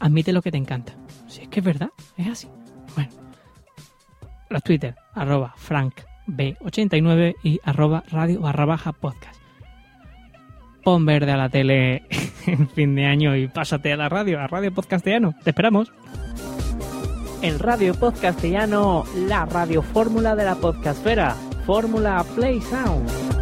Admite 0.00 0.32
lo 0.32 0.42
que 0.42 0.50
te 0.50 0.58
encanta. 0.58 0.94
Si 1.28 1.42
es 1.42 1.48
que 1.48 1.60
es 1.60 1.64
verdad, 1.64 1.90
es 2.16 2.26
así. 2.26 2.48
Bueno. 2.96 3.10
Los 4.48 4.62
Twitter, 4.62 4.96
arroba 5.14 5.54
frankb89 5.56 7.36
y 7.42 7.60
arroba 7.62 8.02
radio 8.10 8.40
barra 8.40 8.64
baja 8.64 8.92
podcast. 8.92 9.40
Pon 10.82 11.06
verde 11.06 11.30
a 11.30 11.36
la 11.36 11.48
tele 11.48 12.02
en 12.46 12.68
fin 12.68 12.94
de 12.94 13.06
año 13.06 13.36
y 13.36 13.46
pásate 13.46 13.92
a 13.92 13.96
la 13.96 14.08
radio, 14.08 14.40
a 14.40 14.46
Radio 14.46 14.74
Podcastiano. 14.74 15.34
Te 15.44 15.50
esperamos. 15.50 15.92
En 17.42 17.58
Radio 17.58 17.92
Podcastellano, 17.94 19.04
la 19.16 19.44
radio 19.46 19.82
fórmula 19.82 20.36
de 20.36 20.44
la 20.44 20.54
podcastfera. 20.54 21.34
Fórmula 21.66 22.24
Play 22.36 22.60
Sound. 22.60 23.41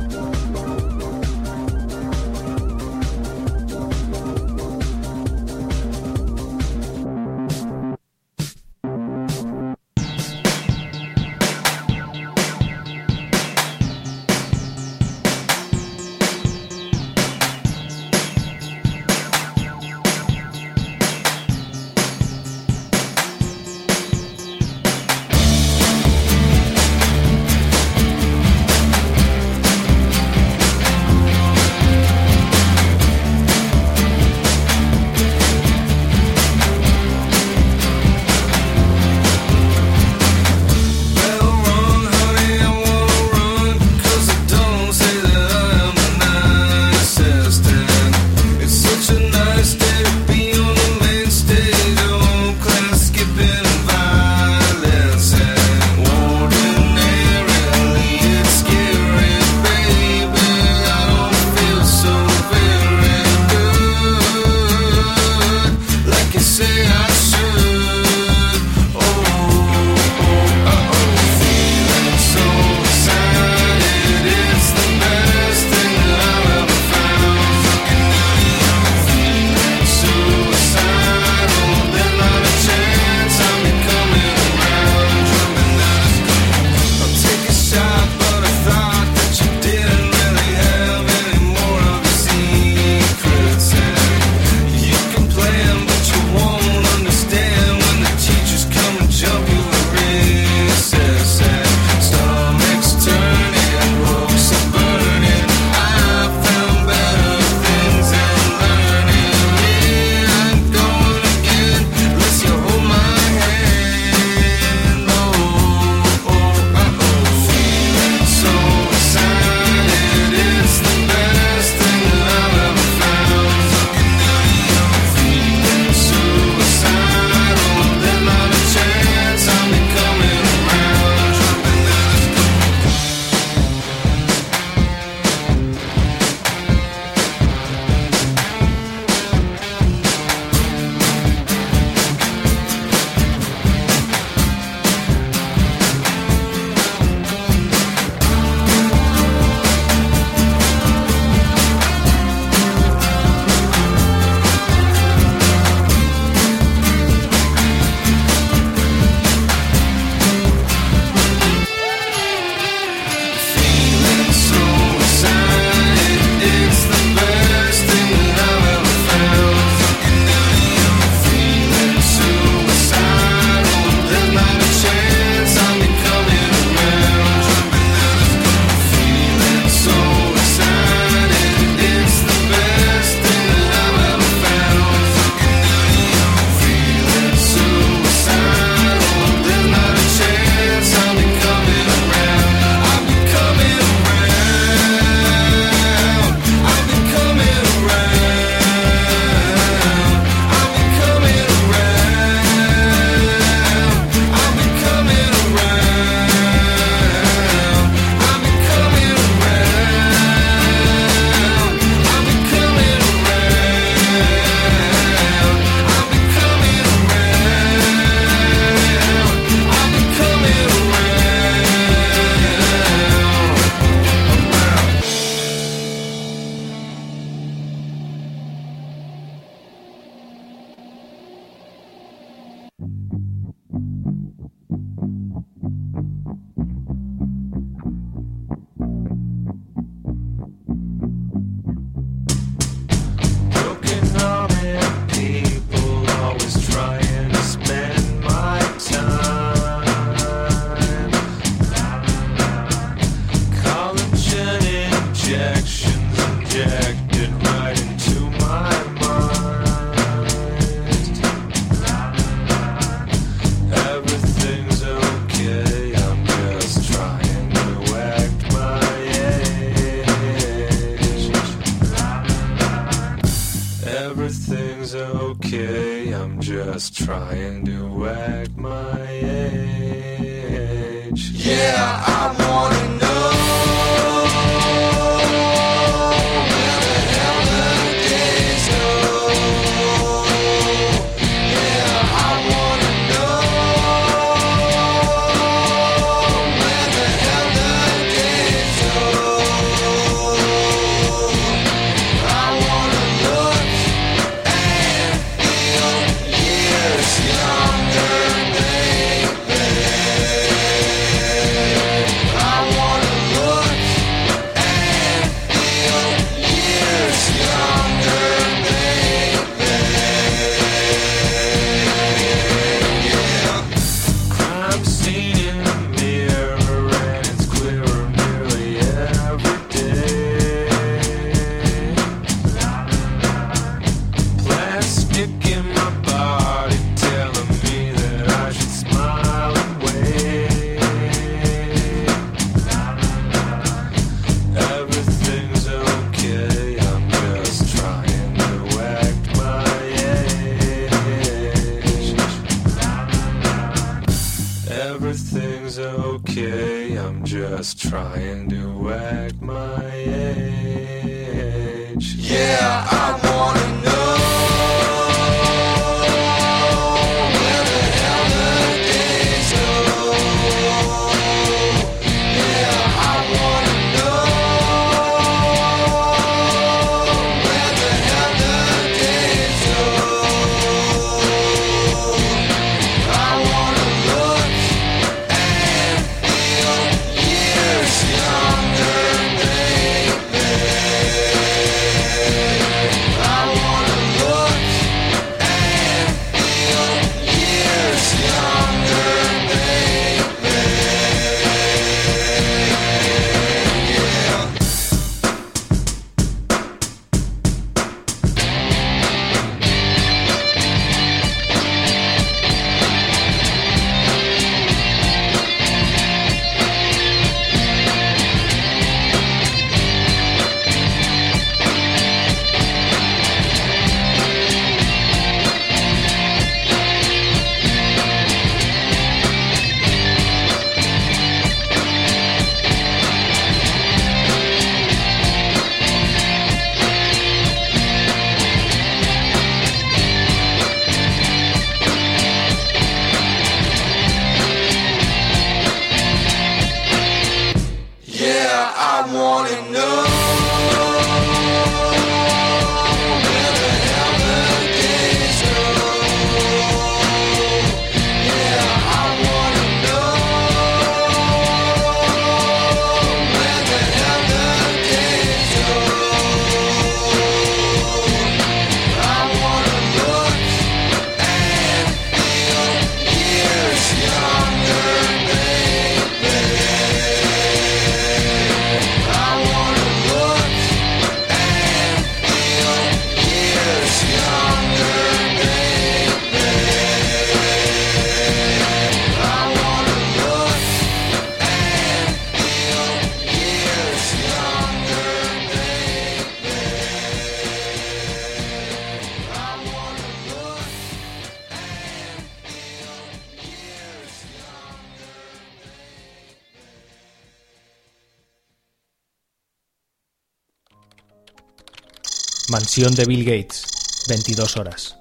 Mansión 512.71 512.95
de 512.95 513.05
Bill 513.05 513.25
Gates, 513.25 513.67
22 514.09 514.57
horas. 514.57 514.97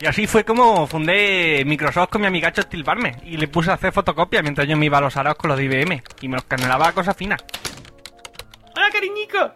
Y 0.00 0.06
así 0.06 0.28
fue 0.28 0.44
como 0.44 0.86
fundé 0.86 1.64
Microsoft 1.66 2.08
con 2.08 2.20
mi 2.20 2.28
amigacho 2.28 2.62
Steel 2.62 2.84
Barme 2.84 3.16
y 3.24 3.36
le 3.36 3.48
puse 3.48 3.72
a 3.72 3.74
hacer 3.74 3.92
fotocopias 3.92 4.44
mientras 4.44 4.68
yo 4.68 4.76
me 4.76 4.86
iba 4.86 4.98
a 4.98 5.00
los 5.00 5.16
araos 5.16 5.36
con 5.38 5.48
los 5.48 5.58
de 5.58 5.64
IBM 5.64 6.00
y 6.20 6.28
me 6.28 6.36
los 6.36 6.44
canelaba 6.44 6.86
a 6.86 6.92
cosas 6.92 7.16
finas. 7.16 7.42
Hola, 8.76 8.90
cariñico. 8.92 9.52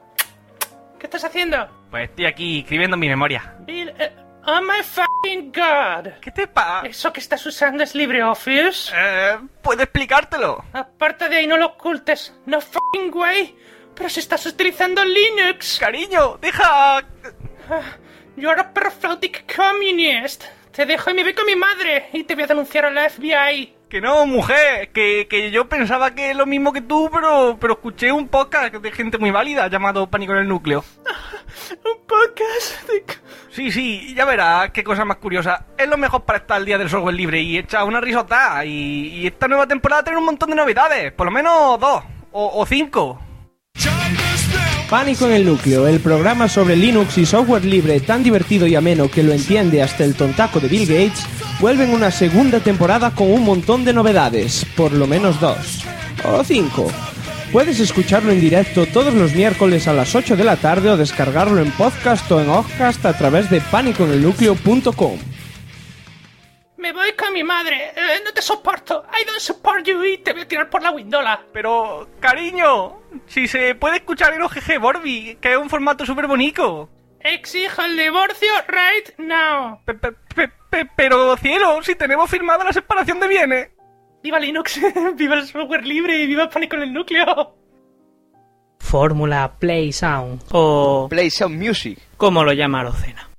¿Qué 0.98 1.06
estás 1.06 1.22
haciendo? 1.22 1.64
Pues 1.92 2.10
estoy 2.10 2.26
aquí 2.26 2.58
escribiendo 2.58 2.96
mi 2.96 3.08
memoria. 3.08 3.54
Bill, 3.60 3.90
eh, 4.00 4.16
oh 4.44 4.60
my 4.60 4.82
fucking 4.82 5.52
god. 5.52 6.14
¿Qué 6.20 6.32
te 6.32 6.48
pasa? 6.48 6.88
¿Eso 6.88 7.12
que 7.12 7.20
estás 7.20 7.46
usando 7.46 7.84
es 7.84 7.94
LibreOffice? 7.94 8.92
Eh, 8.96 9.38
¿puedo 9.62 9.80
explicártelo? 9.80 10.64
Aparte 10.72 11.28
de 11.28 11.36
ahí, 11.36 11.46
no 11.46 11.56
lo 11.56 11.66
ocultes. 11.66 12.34
No 12.46 12.60
fucking 12.60 13.14
way. 13.14 13.56
Pero 14.02 14.10
si 14.10 14.18
estás 14.18 14.44
utilizando 14.46 15.04
Linux. 15.04 15.78
Cariño, 15.78 16.36
deja... 16.38 16.98
Ah, 16.98 17.02
You're 18.36 18.60
a 18.60 18.72
communist. 19.56 20.42
Te 20.72 20.86
dejo 20.86 21.10
y 21.10 21.14
me 21.14 21.22
voy 21.22 21.34
con 21.34 21.46
mi 21.46 21.54
madre 21.54 22.08
y 22.12 22.24
te 22.24 22.34
voy 22.34 22.42
a 22.42 22.46
denunciar 22.48 22.86
a 22.86 22.90
la 22.90 23.08
FBI. 23.08 23.72
Que 23.88 24.00
no, 24.00 24.26
mujer, 24.26 24.90
que, 24.90 25.28
que 25.30 25.52
yo 25.52 25.68
pensaba 25.68 26.16
que 26.16 26.32
es 26.32 26.36
lo 26.36 26.46
mismo 26.46 26.72
que 26.72 26.80
tú, 26.80 27.08
pero, 27.14 27.56
pero 27.60 27.74
escuché 27.74 28.10
un 28.10 28.26
podcast 28.26 28.74
de 28.74 28.90
gente 28.90 29.18
muy 29.18 29.30
válida 29.30 29.68
llamado 29.68 30.10
Pánico 30.10 30.32
en 30.32 30.40
el 30.40 30.48
Núcleo. 30.48 30.84
¿Un 31.70 32.04
podcast? 32.04 32.82
Sí, 33.52 33.70
sí, 33.70 34.14
ya 34.16 34.24
verás 34.24 34.72
qué 34.72 34.82
cosa 34.82 35.04
más 35.04 35.18
curiosa. 35.18 35.66
Es 35.78 35.88
lo 35.88 35.96
mejor 35.96 36.24
para 36.24 36.40
estar 36.40 36.56
al 36.56 36.64
día 36.64 36.76
del 36.76 36.90
software 36.90 37.14
libre 37.14 37.40
y 37.40 37.56
echa 37.56 37.84
una 37.84 38.00
risota. 38.00 38.64
Y, 38.64 39.20
y 39.20 39.26
esta 39.28 39.46
nueva 39.46 39.68
temporada 39.68 40.02
tiene 40.02 40.18
un 40.18 40.24
montón 40.24 40.50
de 40.50 40.56
novedades, 40.56 41.12
por 41.12 41.26
lo 41.26 41.30
menos 41.30 41.78
dos 41.78 42.02
o, 42.32 42.60
o 42.60 42.66
cinco. 42.66 43.20
Pánico 44.92 45.24
en 45.24 45.32
el 45.32 45.46
Núcleo, 45.46 45.88
el 45.88 46.00
programa 46.00 46.48
sobre 46.48 46.76
Linux 46.76 47.16
y 47.16 47.24
software 47.24 47.64
libre 47.64 47.98
tan 48.00 48.22
divertido 48.22 48.66
y 48.66 48.74
ameno 48.74 49.10
que 49.10 49.22
lo 49.22 49.32
entiende 49.32 49.80
hasta 49.80 50.04
el 50.04 50.14
tontaco 50.14 50.60
de 50.60 50.68
Bill 50.68 50.86
Gates, 50.86 51.24
vuelve 51.60 51.84
en 51.84 51.94
una 51.94 52.10
segunda 52.10 52.60
temporada 52.60 53.14
con 53.14 53.32
un 53.32 53.42
montón 53.42 53.86
de 53.86 53.94
novedades, 53.94 54.66
por 54.76 54.92
lo 54.92 55.06
menos 55.06 55.40
dos. 55.40 55.82
O 56.26 56.44
cinco. 56.44 56.92
Puedes 57.52 57.80
escucharlo 57.80 58.32
en 58.32 58.40
directo 58.42 58.84
todos 58.84 59.14
los 59.14 59.34
miércoles 59.34 59.88
a 59.88 59.94
las 59.94 60.14
8 60.14 60.36
de 60.36 60.44
la 60.44 60.56
tarde 60.56 60.90
o 60.90 60.98
descargarlo 60.98 61.62
en 61.62 61.70
podcast 61.70 62.30
o 62.30 62.42
en 62.42 62.50
Occast 62.50 63.02
a 63.06 63.16
través 63.16 63.48
de 63.48 63.62
pánicoenelnucleo.com. 63.62 65.18
Me 66.82 66.92
voy 66.92 67.12
con 67.12 67.32
mi 67.32 67.44
madre. 67.44 67.92
Eh, 67.94 68.20
no 68.24 68.32
te 68.32 68.42
soporto. 68.42 69.04
I 69.12 69.24
don't 69.24 69.38
support 69.38 69.86
you 69.86 70.02
y 70.02 70.18
te 70.18 70.32
voy 70.32 70.42
a 70.42 70.48
tirar 70.48 70.68
por 70.68 70.82
la 70.82 70.90
windola. 70.90 71.40
Pero, 71.52 72.08
cariño, 72.18 72.98
si 73.26 73.46
se 73.46 73.76
puede 73.76 73.98
escuchar 73.98 74.34
en 74.34 74.42
OGG 74.42 74.80
Borby, 74.80 75.38
que 75.40 75.52
es 75.52 75.58
un 75.58 75.70
formato 75.70 76.04
súper 76.04 76.26
bonito. 76.26 76.90
Exijo 77.20 77.82
el 77.82 77.96
divorcio 77.96 78.50
right 78.66 79.16
now. 79.18 79.78
pero, 80.96 81.36
cielo, 81.36 81.80
si 81.84 81.94
tenemos 81.94 82.28
firmada 82.28 82.64
la 82.64 82.72
separación 82.72 83.20
de 83.20 83.28
bienes. 83.28 83.70
¡Viva 84.24 84.40
Linux! 84.40 84.80
¡Viva 85.14 85.36
el 85.36 85.46
software 85.46 85.86
libre! 85.86 86.16
y 86.16 86.26
¡Viva 86.26 86.50
Pánico 86.50 86.74
en 86.74 86.82
el 86.82 86.92
núcleo! 86.92 87.56
Fórmula 88.80 89.52
Play 89.56 89.92
Sound 89.92 90.42
o 90.50 91.06
Play 91.08 91.30
Sound 91.30 91.62
Music, 91.62 91.96
como 92.16 92.42
lo 92.42 92.52
llama 92.52 92.80
Arocena. 92.80 93.31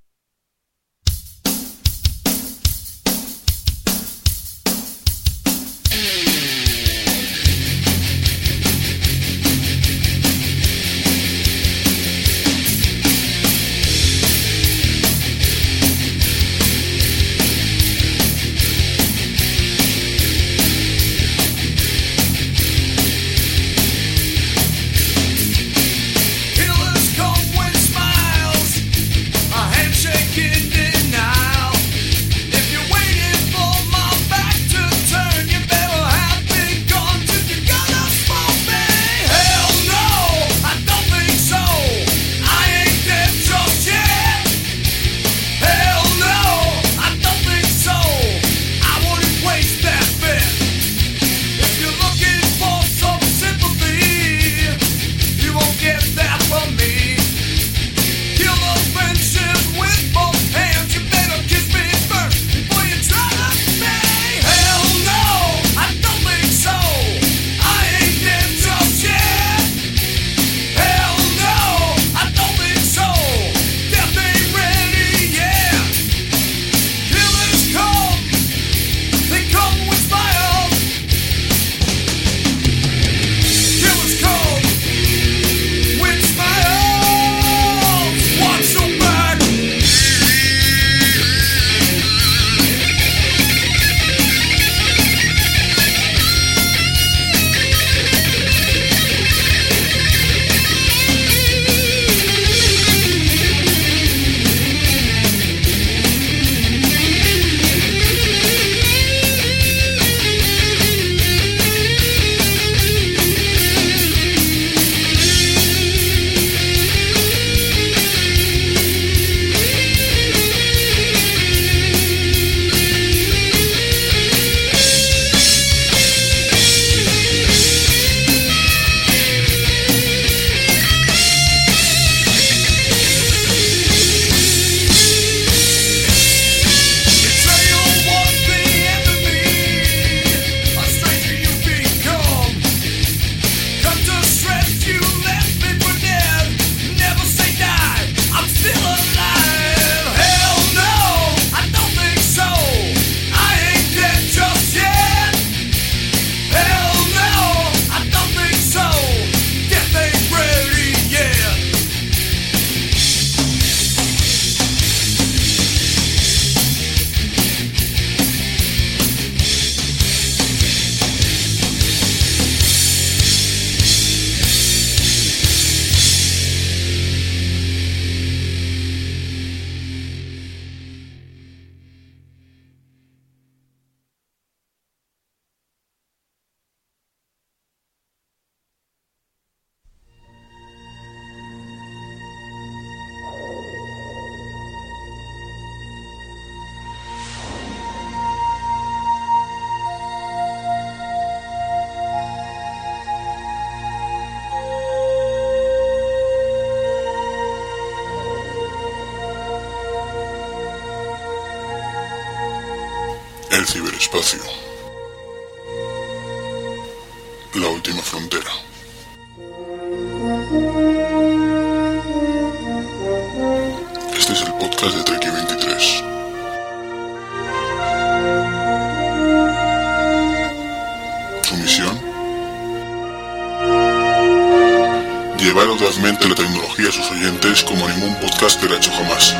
Hecho 238.47 238.91
jamás. 238.91 239.35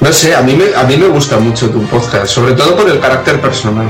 No 0.00 0.12
sé, 0.12 0.34
a 0.34 0.42
mí, 0.42 0.54
me, 0.54 0.74
a 0.74 0.82
mí 0.84 0.96
me 0.96 1.08
gusta 1.08 1.38
mucho 1.38 1.70
tu 1.70 1.82
podcast, 1.86 2.26
sobre 2.26 2.54
todo 2.54 2.76
por 2.76 2.88
el 2.88 3.00
carácter 3.00 3.40
personal. 3.40 3.86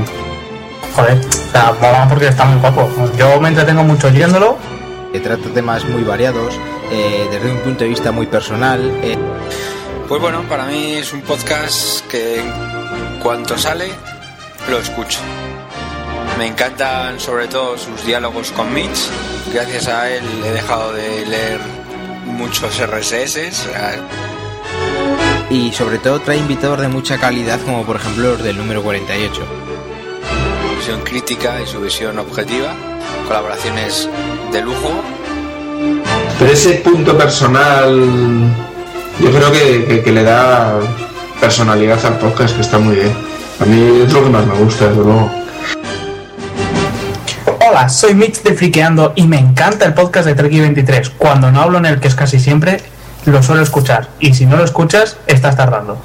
joder, 0.95 1.17
o 1.17 1.51
sea, 1.51 2.07
porque 2.09 2.27
está 2.27 2.45
muy 2.45 2.59
guapo. 2.59 2.89
Yo 3.17 3.39
me 3.41 3.49
entretengo 3.49 3.83
mucho 3.83 4.07
oyéndolo. 4.07 4.57
que 5.11 5.19
trata 5.19 5.47
temas 5.53 5.85
muy 5.85 6.03
variados, 6.03 6.55
eh, 6.91 7.27
desde 7.31 7.51
un 7.51 7.59
punto 7.59 7.83
de 7.83 7.89
vista 7.89 8.11
muy 8.11 8.25
personal. 8.27 8.79
eh, 9.03 9.17
Pues 10.07 10.21
bueno, 10.21 10.41
para 10.49 10.65
mí 10.65 10.93
es 10.93 11.13
un 11.13 11.21
podcast 11.21 12.01
que 12.07 12.39
en 12.39 13.19
cuanto 13.21 13.57
sale 13.57 13.91
lo 14.69 14.77
escucho. 14.79 15.19
Me 16.37 16.47
encantan 16.47 17.19
sobre 17.19 17.47
todo 17.47 17.77
sus 17.77 18.03
diálogos 18.05 18.51
con 18.51 18.73
Mitch. 18.73 19.09
Gracias 19.53 19.87
a 19.87 20.09
él 20.09 20.23
he 20.45 20.51
dejado 20.51 20.93
de 20.93 21.25
leer 21.25 21.59
muchos 22.25 22.79
RSS. 22.79 23.39
y 25.49 25.71
sobre 25.71 25.99
todo 25.99 26.19
trae 26.19 26.37
invitados 26.37 26.81
de 26.81 26.87
mucha 26.87 27.17
calidad, 27.19 27.59
como 27.61 27.83
por 27.85 27.97
ejemplo 27.97 28.31
los 28.31 28.43
del 28.43 28.57
número 28.57 28.81
48. 28.81 29.41
Su 30.69 30.75
visión 30.77 31.01
crítica 31.01 31.61
y 31.61 31.67
su 31.67 31.79
visión 31.79 32.17
objetiva. 32.17 32.73
Colaboraciones 33.27 34.09
de 34.51 34.61
lujo. 34.61 34.89
Pero 36.39 36.51
ese 36.51 36.73
punto 36.75 37.15
personal, 37.17 38.49
yo 39.19 39.31
creo 39.31 39.51
que, 39.51 39.85
que- 39.85 40.03
que 40.03 40.11
le 40.11 40.23
da 40.23 40.79
personalidad 41.39 42.03
al 42.05 42.17
podcast, 42.17 42.55
que 42.55 42.61
está 42.61 42.79
muy 42.79 42.95
bien. 42.95 43.13
A 43.59 43.65
mí 43.65 44.01
es 44.05 44.11
lo 44.11 44.23
que 44.23 44.29
más 44.31 44.45
me 44.47 44.55
gusta, 44.55 44.87
desde 44.87 45.03
luego. 45.03 45.31
Soy 47.89 48.13
Mitch 48.13 48.43
de 48.43 48.53
Friqueando 48.53 49.13
y 49.15 49.27
me 49.27 49.37
encanta 49.37 49.85
el 49.85 49.93
podcast 49.93 50.27
de 50.27 50.35
Treki 50.35 50.59
23. 50.59 51.09
Cuando 51.09 51.51
no 51.51 51.59
hablo 51.59 51.79
en 51.79 51.85
el 51.85 51.99
que 51.99 52.07
es 52.07 52.15
casi 52.15 52.39
siempre, 52.39 52.79
lo 53.25 53.41
suelo 53.41 53.61
escuchar. 53.61 54.09
Y 54.19 54.33
si 54.33 54.45
no 54.45 54.57
lo 54.57 54.63
escuchas, 54.63 55.17
estás 55.27 55.57
tardando. 55.57 55.99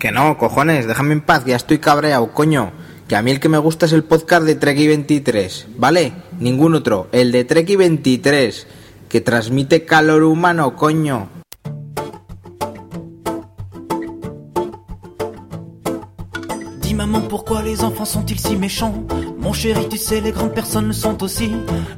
Que 0.00 0.10
no, 0.10 0.36
cojones, 0.36 0.86
déjame 0.86 1.12
en 1.12 1.20
paz, 1.20 1.44
ya 1.44 1.54
estoy 1.56 1.78
cabreado, 1.78 2.32
coño. 2.32 2.72
Que 3.06 3.14
a 3.14 3.22
mí 3.22 3.30
el 3.30 3.40
que 3.40 3.48
me 3.48 3.58
gusta 3.58 3.86
es 3.86 3.92
el 3.92 4.04
podcast 4.04 4.46
de 4.46 4.54
Treki 4.56 4.88
23, 4.88 5.66
¿vale? 5.76 6.12
Ningún 6.40 6.74
otro, 6.74 7.08
el 7.12 7.30
de 7.30 7.44
Treki 7.44 7.76
23, 7.76 8.66
que 9.08 9.20
transmite 9.20 9.84
calor 9.84 10.22
humano, 10.22 10.76
coño. 10.76 11.28
Les 17.74 17.82
enfants 17.82 18.04
sont-ils 18.04 18.38
si 18.38 18.54
méchants? 18.54 18.94
Mon 19.40 19.52
chéri 19.52 19.88
tu 19.88 19.98
sais 19.98 20.20
les 20.20 20.30
grandes 20.30 20.54
personnes 20.54 20.86
le 20.86 20.92
sont 20.92 21.20
aussi. 21.24 21.50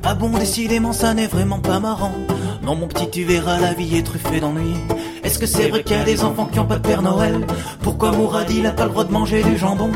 Ah 0.02 0.14
bon 0.14 0.30
décidément 0.30 0.94
ça 0.94 1.12
n'est 1.12 1.26
vraiment 1.26 1.58
pas 1.58 1.80
marrant. 1.80 2.14
Non 2.62 2.76
mon 2.76 2.86
petit 2.86 3.10
tu 3.10 3.24
verras 3.24 3.60
la 3.60 3.74
vie 3.74 3.98
est 3.98 4.02
truffée 4.02 4.40
d'ennuis. 4.40 4.74
Est-ce 5.22 5.38
que 5.38 5.44
c'est 5.44 5.68
vrai 5.68 5.82
qu'il 5.82 5.94
y 5.94 6.00
a 6.00 6.04
des 6.04 6.24
enfants 6.24 6.48
qui 6.50 6.58
ont 6.60 6.64
pas 6.64 6.76
de 6.76 6.88
Père 6.88 7.02
Noël? 7.02 7.46
Pourquoi 7.82 8.12
Mourad 8.12 8.50
il 8.50 8.64
a 8.64 8.70
pas 8.70 8.84
le 8.84 8.90
droit 8.90 9.04
de 9.04 9.12
manger 9.12 9.42
du 9.42 9.58
jambon? 9.58 9.90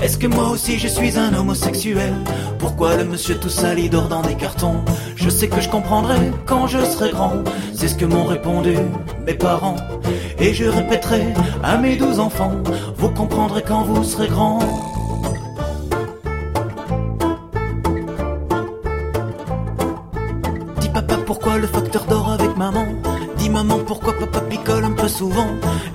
Est-ce 0.00 0.16
que 0.16 0.26
moi 0.26 0.48
aussi 0.48 0.78
je 0.78 0.88
suis 0.88 1.18
un 1.18 1.34
homosexuel? 1.34 2.14
Pourquoi 2.58 2.96
le 2.96 3.04
monsieur 3.04 3.36
tout 3.36 3.50
sali 3.50 3.90
dort 3.90 4.08
dans 4.08 4.22
des 4.22 4.36
cartons? 4.36 4.80
Je 5.16 5.28
sais 5.28 5.48
que 5.48 5.60
je 5.60 5.68
comprendrai 5.68 6.16
quand 6.46 6.66
je 6.66 6.82
serai 6.82 7.10
grand. 7.10 7.44
C'est 7.74 7.88
ce 7.88 7.94
que 7.94 8.06
m'ont 8.06 8.24
répondu 8.24 8.74
mes 9.26 9.34
parents. 9.34 9.76
Et 10.38 10.54
je 10.54 10.64
répéterai 10.64 11.34
à 11.62 11.76
mes 11.76 11.96
douze 11.96 12.20
enfants 12.20 12.52
Vous 12.96 13.10
comprendrez 13.10 13.62
quand 13.62 13.82
vous 13.82 14.02
serez 14.04 14.28
grand 14.28 14.60
le 21.58 21.66
facteur 21.66 22.04
dort 22.04 22.30
avec 22.30 22.56
maman. 22.56 22.86
Dis 23.38 23.50
maman 23.50 23.78
pourquoi 23.86 24.14
papa 24.18 24.40
picole 24.40 24.84
un 24.84 24.92
peu 24.92 25.08
souvent? 25.08 25.48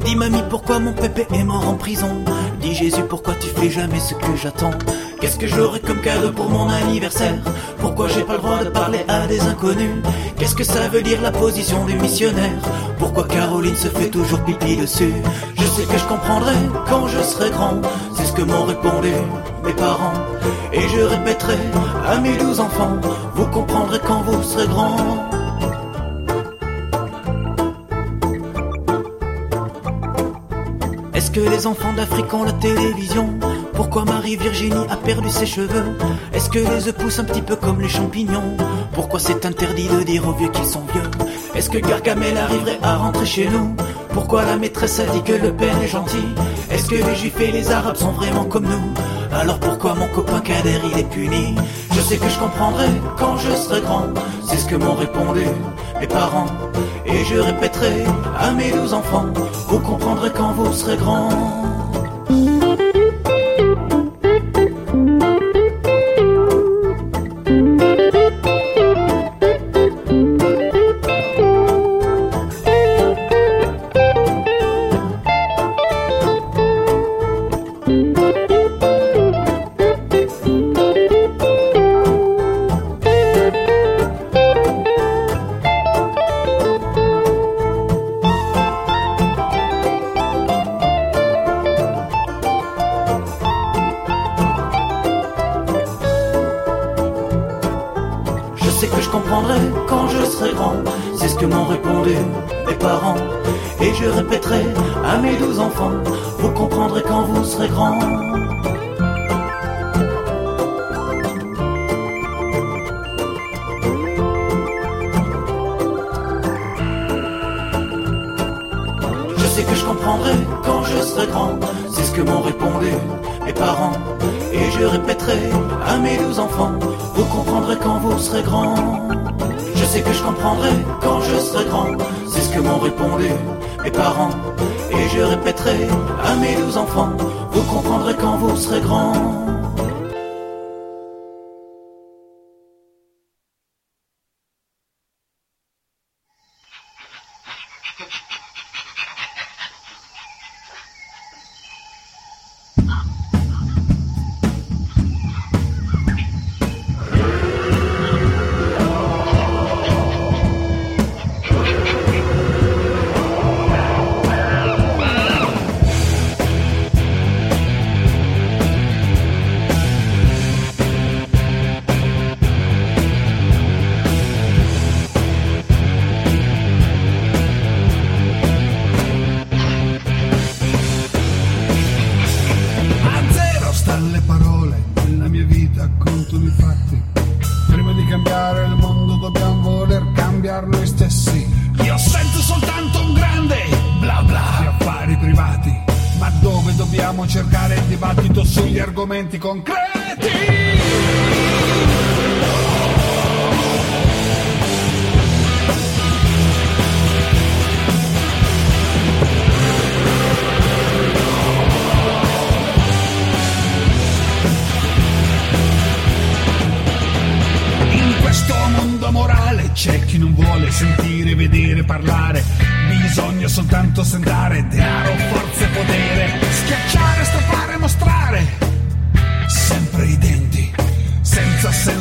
Dis 0.05 0.15
mamie 0.15 0.43
pourquoi 0.49 0.79
mon 0.79 0.93
pépé 0.93 1.27
est 1.33 1.43
mort 1.43 1.67
en 1.67 1.75
prison? 1.75 2.23
Dis 2.61 2.73
Jésus 2.73 3.03
pourquoi 3.09 3.35
tu 3.35 3.47
fais 3.47 3.69
jamais 3.69 3.99
ce 3.99 4.13
que 4.13 4.35
j'attends? 4.35 4.71
Qu'est-ce 5.19 5.37
que 5.37 5.47
j'aurai 5.47 5.79
comme 5.79 6.01
cadeau 6.01 6.31
pour 6.31 6.49
mon 6.49 6.69
anniversaire? 6.69 7.35
Pourquoi 7.79 8.07
j'ai 8.07 8.23
pas 8.23 8.33
le 8.33 8.39
droit 8.39 8.63
de 8.63 8.69
parler 8.69 9.03
à 9.07 9.27
des 9.27 9.41
inconnus? 9.41 10.03
Qu'est-ce 10.37 10.55
que 10.55 10.63
ça 10.63 10.87
veut 10.89 11.01
dire 11.01 11.21
la 11.21 11.31
position 11.31 11.85
du 11.85 11.95
missionnaire 11.95 12.59
Pourquoi 12.97 13.25
Caroline 13.27 13.75
se 13.75 13.87
fait 13.87 14.09
toujours 14.09 14.39
pipi 14.41 14.77
dessus? 14.77 15.13
Je 15.55 15.65
sais 15.65 15.83
que 15.83 15.97
je 15.97 16.05
comprendrai 16.05 16.55
quand 16.89 17.07
je 17.07 17.21
serai 17.21 17.49
grand. 17.51 17.81
C'est 18.15 18.25
ce 18.25 18.33
que 18.33 18.41
m'ont 18.41 18.65
répondu 18.65 19.11
mes 19.63 19.73
parents. 19.73 20.13
Et 20.73 20.81
je 20.81 21.01
répéterai 21.01 21.57
à 22.07 22.19
mes 22.19 22.37
douze 22.37 22.59
enfants 22.59 22.97
Vous 23.35 23.45
comprendrez 23.47 23.99
quand 23.99 24.21
vous 24.21 24.41
serez 24.41 24.67
grand 24.67 25.40
Est-ce 31.21 31.29
que 31.29 31.39
les 31.39 31.67
enfants 31.67 31.93
d'Afrique 31.93 32.33
ont 32.33 32.43
la 32.43 32.51
télévision 32.51 33.29
Pourquoi 33.75 34.05
Marie-Virginie 34.05 34.87
a 34.89 34.97
perdu 34.97 35.29
ses 35.29 35.45
cheveux 35.45 35.95
Est-ce 36.33 36.49
que 36.49 36.57
les 36.57 36.87
œufs 36.87 36.95
poussent 36.95 37.19
un 37.19 37.25
petit 37.25 37.43
peu 37.43 37.55
comme 37.55 37.79
les 37.79 37.89
champignons 37.89 38.57
Pourquoi 38.93 39.19
c'est 39.19 39.45
interdit 39.45 39.87
de 39.87 40.01
dire 40.01 40.27
aux 40.27 40.31
vieux 40.31 40.49
qu'ils 40.49 40.65
sont 40.65 40.81
vieux 40.91 41.11
Est-ce 41.53 41.69
que 41.69 41.77
Gargamel 41.77 42.35
arriverait 42.35 42.79
à 42.81 42.95
rentrer 42.95 43.27
chez 43.27 43.47
nous 43.47 43.75
Pourquoi 44.13 44.45
la 44.45 44.57
maîtresse 44.57 44.99
a 44.99 45.05
dit 45.05 45.21
que 45.21 45.33
le 45.33 45.53
père 45.53 45.79
est 45.83 45.87
gentil 45.87 46.25
Est-ce 46.71 46.89
que 46.89 46.95
les 46.95 47.15
juifs 47.15 47.39
et 47.39 47.51
les 47.51 47.69
arabes 47.69 47.97
sont 47.97 48.13
vraiment 48.13 48.45
comme 48.45 48.65
nous 48.65 48.91
Alors 49.31 49.59
pourquoi 49.59 49.93
mon 49.93 50.07
copain 50.07 50.39
Kader 50.39 50.79
il 50.91 50.97
est 50.97 51.09
puni 51.11 51.53
Je 51.91 52.01
sais 52.01 52.17
que 52.17 52.29
je 52.29 52.39
comprendrai 52.39 52.87
quand 53.19 53.37
je 53.37 53.51
serai 53.51 53.81
grand 53.81 54.07
C'est 54.43 54.57
ce 54.57 54.65
que 54.65 54.75
m'ont 54.75 54.95
répondu 54.95 55.45
Et 56.01 57.23
je 57.25 57.39
répéterai 57.39 58.05
à 58.39 58.51
mes 58.51 58.71
douze 58.71 58.93
enfants 58.93 59.27
Vous 59.67 59.79
comprendrez 59.79 60.31
quand 60.31 60.53
vous 60.53 60.73
serez 60.73 60.97
grand 60.97 61.60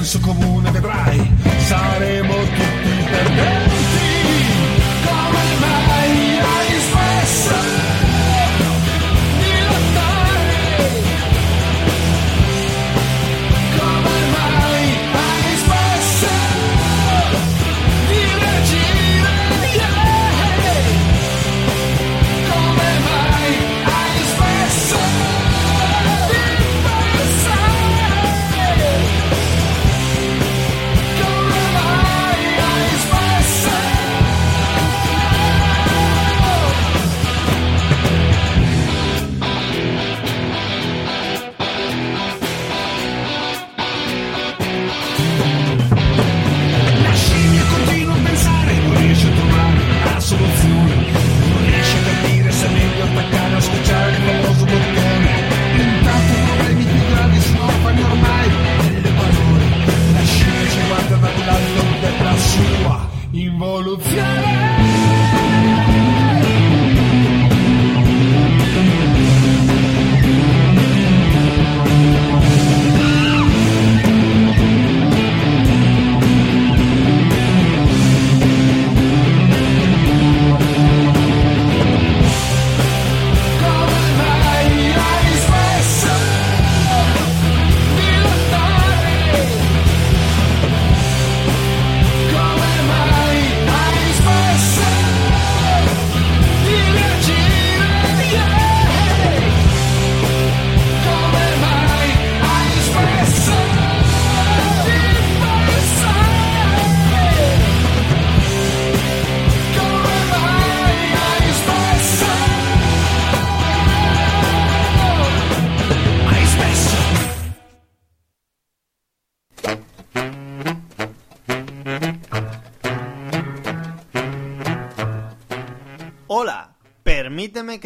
senso 0.05 0.21
comune 0.21 0.71
vedrai. 0.71 1.31
Saremo 1.67 2.40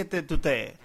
te 0.04 0.22
tutee. 0.22 0.76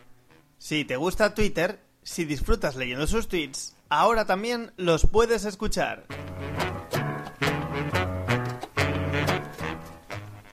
Si 0.58 0.86
te 0.86 0.96
gusta 0.98 1.34
Twitter, 1.34 1.80
si 2.04 2.26
disfrutas 2.26 2.76
leyendo 2.76 3.08
sus 3.08 3.28
tweets, 3.28 3.76
ahora 3.90 4.26
también 4.26 4.72
los 4.78 5.06
puedes 5.06 5.46
escuchar. 5.46 6.06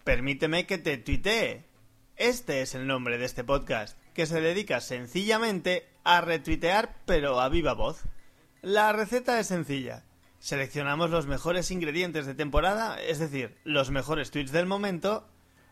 Permíteme 0.05 0.67
que 0.67 0.79
te 0.79 0.97
tuitee. 0.99 1.64
Este 2.17 2.62
es 2.62 2.75
el 2.75 2.87
nombre 2.87 3.19
de 3.19 3.25
este 3.25 3.45
podcast, 3.45 3.99
que 4.14 4.27
se 4.27 4.41
dedica 4.41 4.81
sencillamente 4.81 5.89
a 6.05 6.21
retuitear 6.21 6.97
pero 7.05 7.41
a 7.41 7.49
viva 7.49 7.75
voz. 7.75 8.03
La 8.62 8.93
receta 8.93 9.39
es 9.39 9.49
sencilla. 9.49 10.05
Seleccionamos 10.39 11.11
los 11.11 11.27
mejores 11.27 11.71
ingredientes 11.71 12.27
de 12.27 12.35
temporada, 12.35 13.01
es 13.03 13.19
decir, 13.19 13.57
los 13.64 13.91
mejores 13.91 14.31
tweets 14.31 14.53
del 14.53 14.67
momento, 14.67 15.29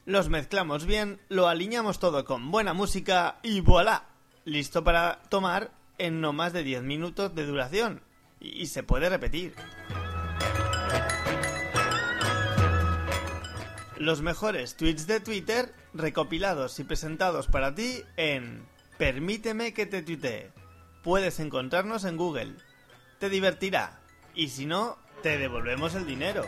los 0.07 0.29
mezclamos 0.29 0.87
bien, 0.87 1.21
lo 1.29 1.49
alineamos 1.49 1.99
todo 1.99 2.25
con 2.25 2.51
buena 2.51 2.75
música 2.75 3.39
y 3.43 3.61
voilà, 3.61 4.05
listo 4.45 4.85
para 4.85 5.23
tomar 5.29 5.71
en 5.99 6.21
no 6.21 6.33
más 6.33 6.53
de 6.53 6.63
10 6.63 6.83
minutos 6.83 7.35
de 7.35 7.47
duración. 7.47 8.03
Y, 8.41 8.67
se 8.67 8.83
puede 8.83 9.09
repetir. 9.09 9.55
Los 13.97 14.21
mejores 14.21 14.77
tweets 14.77 15.07
de 15.07 15.21
Twitter 15.21 15.73
recopilados 15.95 16.79
y 16.79 16.85
presentados 16.85 17.47
para 17.47 17.75
ti 17.75 18.03
en 18.19 18.67
Permíteme 18.99 19.73
que 19.73 19.87
te 19.87 20.03
tuitee. 20.03 20.53
Puedes 21.03 21.41
encontrarnos 21.41 22.05
en 22.05 22.17
Google. 22.17 22.55
Te 23.19 23.31
divertirá. 23.31 24.01
Y 24.35 24.49
si 24.49 24.67
no, 24.67 24.99
te 25.23 25.39
devolvemos 25.39 25.95
el 25.95 26.07
dinero. 26.07 26.45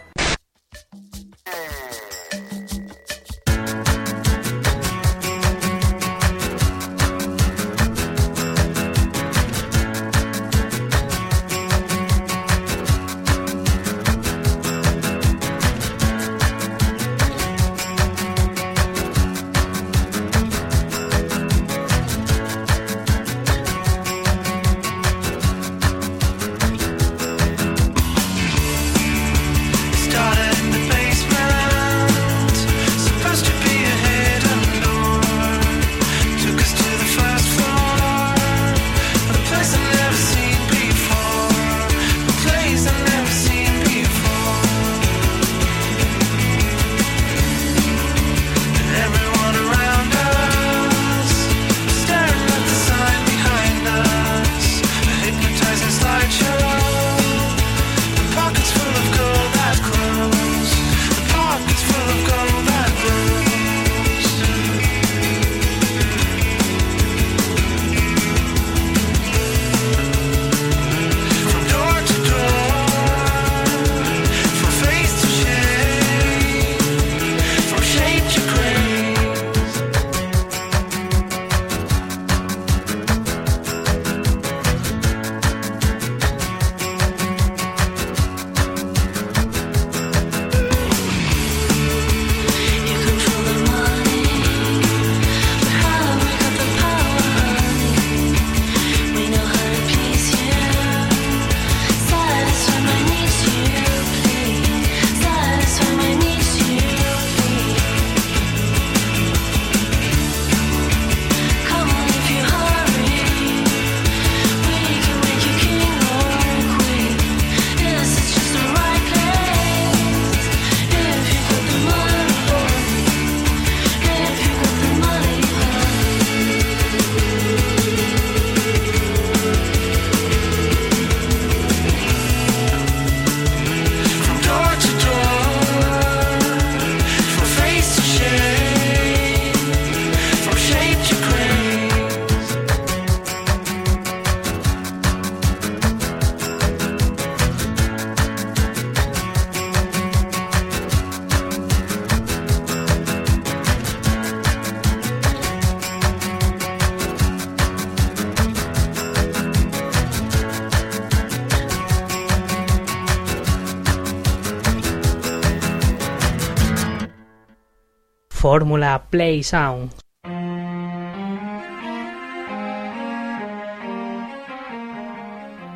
Fórmula 168.46 169.02
Play 169.10 169.42
Sound. 169.42 169.90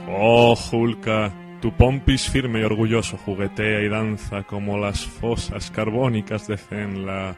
Oh, 0.09 0.55
Julka, 0.55 1.33
tu 1.61 1.73
pompis 1.73 2.31
firme 2.31 2.61
y 2.61 2.63
orgulloso 2.63 3.17
juguetea 3.17 3.81
y 3.81 3.89
danza 3.89 4.45
como 4.45 4.79
las 4.79 5.05
fosas 5.05 5.69
carbónicas 5.73 6.47
de 6.47 6.59
Zenla. 6.59 7.37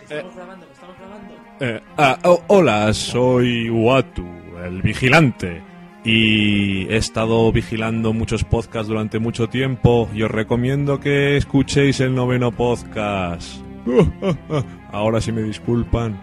Estamos 0.00 0.34
grabando, 0.34 0.66
estamos 0.72 0.96
grabando. 0.98 1.34
Eh, 1.60 1.80
ah, 1.98 2.18
oh, 2.24 2.42
hola, 2.46 2.94
soy 2.94 3.68
Uatu, 3.68 4.26
el 4.64 4.80
vigilante. 4.80 5.62
Y 6.02 6.86
he 6.88 6.96
estado 6.96 7.52
vigilando 7.52 8.14
muchos 8.14 8.42
podcasts 8.42 8.88
durante 8.88 9.18
mucho 9.18 9.50
tiempo 9.50 10.08
y 10.14 10.22
os 10.22 10.30
recomiendo 10.30 10.98
que 10.98 11.36
escuchéis 11.36 12.00
el 12.00 12.14
noveno 12.14 12.52
podcast. 12.52 13.57
Ahora 14.92 15.20
si 15.20 15.32
me 15.32 15.42
disculpan, 15.42 16.16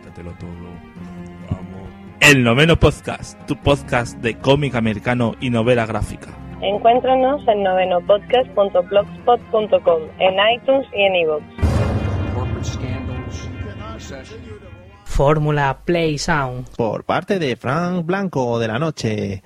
quítatelo 0.00 0.32
todo. 0.32 0.48
El 2.20 2.42
noveno 2.42 2.76
podcast, 2.76 3.40
tu 3.46 3.56
podcast 3.56 4.18
de 4.18 4.36
cómic 4.38 4.74
americano 4.74 5.34
y 5.40 5.50
novela 5.50 5.86
gráfica. 5.86 6.30
Encuéntranos 6.60 7.46
en 7.46 7.62
novenopodcast.blogspot.com, 7.62 10.00
en 10.18 10.34
iTunes 10.54 10.86
y 10.92 11.02
en 11.02 11.14
iVoox. 11.16 11.44
Fórmula 15.04 15.78
Play 15.84 16.18
Sound. 16.18 16.68
Por 16.76 17.04
parte 17.04 17.38
de 17.38 17.54
Frank 17.56 18.04
Blanco 18.04 18.58
de 18.58 18.68
la 18.68 18.78
Noche. 18.78 19.42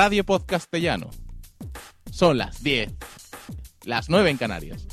Radio 0.00 0.22
Podcastellano. 0.22 1.10
Son 2.12 2.38
las 2.38 2.62
10, 2.62 2.94
las 3.82 4.08
9 4.08 4.30
en 4.30 4.36
Canarias. 4.36 4.86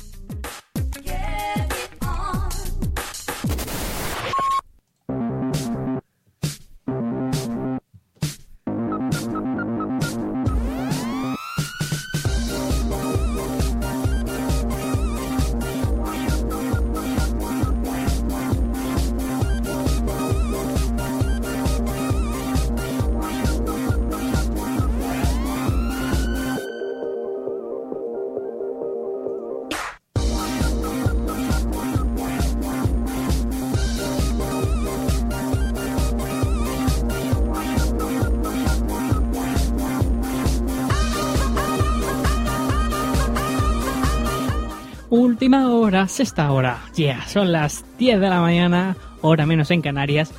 Última 45.46 45.70
hora, 45.70 46.08
sexta 46.08 46.50
hora. 46.50 46.80
Ya, 46.96 47.24
son 47.28 47.52
las 47.52 47.84
10 47.98 48.18
de 48.18 48.28
la 48.28 48.40
mañana, 48.40 48.96
hora 49.20 49.46
menos 49.46 49.70
en 49.70 49.80
Canarias. 49.80 50.34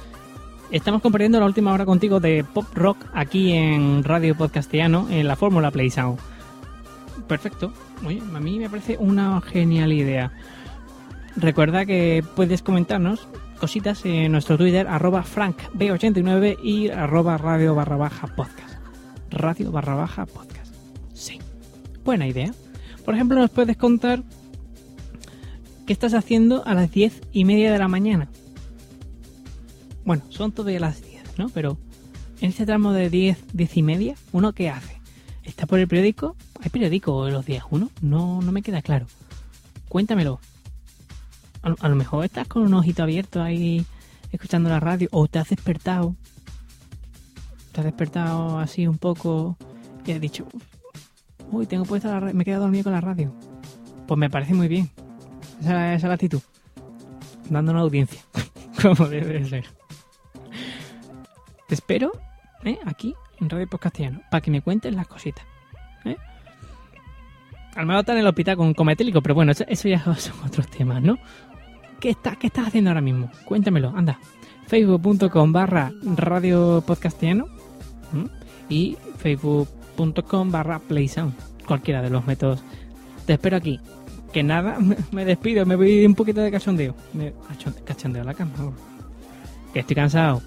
Estamos 0.69 1.01
compartiendo 1.01 1.39
la 1.39 1.45
última 1.45 1.71
hora 1.71 1.85
contigo 1.85 2.19
de 2.19 2.43
pop 2.43 2.65
rock 2.73 3.05
aquí 3.13 3.53
en 3.53 4.03
Radio 4.03 4.35
Podcastiano 4.35 5.07
en 5.09 5.25
la 5.25 5.37
Fórmula 5.37 5.71
Play 5.71 5.91
Sound. 5.91 6.19
Perfecto. 7.25 7.71
A 8.03 8.39
mí 8.41 8.59
me 8.59 8.69
parece 8.69 8.97
una 8.99 9.39
genial 9.39 9.93
idea. 9.93 10.33
Recuerda 11.37 11.85
que 11.85 12.21
puedes 12.35 12.61
comentarnos 12.61 13.29
cositas 13.61 14.03
en 14.03 14.33
nuestro 14.33 14.57
Twitter, 14.57 14.89
arroba 14.89 15.23
frankb89 15.23 16.57
y 16.61 16.89
arroba 16.89 17.37
radio 17.37 17.75
barra 17.75 17.95
baja 17.95 18.27
podcast. 18.27 18.75
Radio 19.29 19.71
barra 19.71 19.95
baja 19.95 20.25
podcast. 20.25 20.75
Sí. 21.13 21.39
Buena 22.03 22.27
idea. 22.27 22.51
Por 23.05 23.15
ejemplo, 23.15 23.39
nos 23.39 23.51
puedes 23.51 23.77
contar 23.77 24.21
qué 25.87 25.93
estás 25.93 26.13
haciendo 26.13 26.63
a 26.67 26.73
las 26.75 26.91
diez 26.91 27.21
y 27.31 27.45
media 27.45 27.71
de 27.71 27.79
la 27.79 27.87
mañana. 27.87 28.27
Bueno, 30.03 30.23
son 30.29 30.51
todavía 30.51 30.81
las 30.81 31.01
10, 31.01 31.39
¿no? 31.39 31.49
Pero 31.49 31.77
en 32.41 32.49
este 32.49 32.65
tramo 32.65 32.91
de 32.91 33.09
10, 33.09 33.37
10 33.53 33.77
y 33.77 33.83
media, 33.83 34.15
¿uno 34.33 34.53
qué 34.53 34.69
hace? 34.69 34.99
¿Está 35.43 35.65
por 35.65 35.79
el 35.79 35.87
periódico? 35.87 36.35
¿Hay 36.61 36.69
periódico 36.69 37.29
los 37.29 37.45
días 37.45 37.63
1? 37.71 37.89
No, 38.01 38.41
no 38.41 38.51
me 38.51 38.61
queda 38.61 38.81
claro. 38.81 39.07
Cuéntamelo. 39.87 40.41
A, 41.63 41.73
a 41.79 41.89
lo 41.89 41.95
mejor 41.95 42.25
estás 42.25 42.47
con 42.47 42.63
un 42.63 42.73
ojito 42.73 43.03
abierto 43.03 43.41
ahí 43.41 43.85
escuchando 44.31 44.69
la 44.69 44.81
radio 44.81 45.07
o 45.11 45.27
te 45.27 45.39
has 45.39 45.49
despertado. 45.49 46.15
Te 47.71 47.79
has 47.79 47.85
despertado 47.85 48.59
así 48.59 48.87
un 48.87 48.97
poco 48.97 49.57
y 50.05 50.11
has 50.11 50.19
dicho, 50.19 50.45
uy, 51.49 51.65
tengo 51.65 51.85
puesta 51.85 52.09
la 52.09 52.19
radio, 52.19 52.35
me 52.35 52.41
he 52.41 52.45
quedado 52.45 52.63
dormido 52.63 52.83
con 52.83 52.93
la 52.93 53.01
radio. 53.01 53.33
Pues 54.05 54.17
me 54.17 54.29
parece 54.29 54.53
muy 54.53 54.67
bien. 54.67 54.89
Esa, 55.59 55.93
es 55.93 56.03
la 56.03 56.13
actitud. 56.13 56.41
Dando 57.49 57.71
una 57.71 57.81
audiencia. 57.81 58.21
Como 58.81 59.07
debe 59.07 59.39
de 59.39 59.45
ser. 59.45 59.65
Te 61.67 61.75
espero 61.75 62.11
¿eh? 62.63 62.77
aquí 62.85 63.15
en 63.39 63.49
Radio 63.49 63.67
Post 63.67 63.99
para 64.29 64.41
que 64.41 64.51
me 64.51 64.61
cuentes 64.61 64.93
las 64.93 65.07
cositas. 65.07 65.45
¿eh? 66.05 66.15
Al 67.75 67.85
menos 67.85 68.01
está 68.01 68.13
en 68.13 68.19
el 68.19 68.27
hospital 68.27 68.57
con 68.57 68.73
cometélico, 68.73 69.21
pero 69.21 69.35
bueno, 69.35 69.51
eso, 69.51 69.87
ya 69.87 69.99
son 70.15 70.45
otros 70.45 70.67
temas, 70.67 71.01
¿no? 71.01 71.17
¿Qué, 71.99 72.09
está, 72.11 72.35
¿Qué 72.35 72.47
estás 72.47 72.67
haciendo 72.67 72.89
ahora 72.91 73.01
mismo? 73.01 73.29
Cuéntamelo, 73.45 73.93
anda. 73.95 74.19
Facebook.com 74.67 75.53
barra 75.53 75.91
Radio 76.15 76.83
Podcastiano 76.85 77.47
y 78.69 78.97
Facebook.com 79.17 80.51
barra 80.51 80.79
Playsound. 80.79 81.33
Cualquiera 81.65 82.01
de 82.01 82.09
los 82.09 82.25
métodos. 82.25 82.63
Te 83.25 83.33
espero 83.33 83.57
aquí. 83.57 83.79
Que 84.31 84.43
nada, 84.43 84.77
me- 85.11 85.25
despido, 85.25 85.65
me 85.65 85.75
voy 85.75 86.05
un 86.05 86.15
poquito 86.15 86.41
de 86.41 86.51
cachondeo. 86.51 86.95
Me 87.13 87.33
cachonde- 87.33 87.83
cachondeo 87.83 88.21
a 88.23 88.25
la 88.25 88.33
cama. 88.33 88.51
Que 89.73 89.79
estoy 89.79 89.95
cansado. 89.95 90.41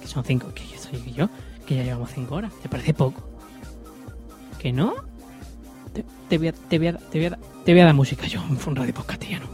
Que 0.00 0.06
son 0.06 0.24
cinco. 0.24 0.48
Que 0.54 0.62
soy 0.78 1.12
yo. 1.12 1.28
Que 1.66 1.76
ya 1.76 1.84
llevamos 1.84 2.10
cinco 2.14 2.36
horas. 2.36 2.52
¿Te 2.62 2.68
parece 2.68 2.94
poco? 2.94 3.28
¿Que 4.58 4.72
no? 4.72 4.94
Te, 6.28 6.36
voy, 6.38 6.48
a, 6.48 7.84
dar 7.84 7.94
música 7.94 8.26
yo 8.26 8.42
en 8.50 8.76
Radio 8.76 8.94
Post 8.94 9.08
Castellano. 9.08 9.46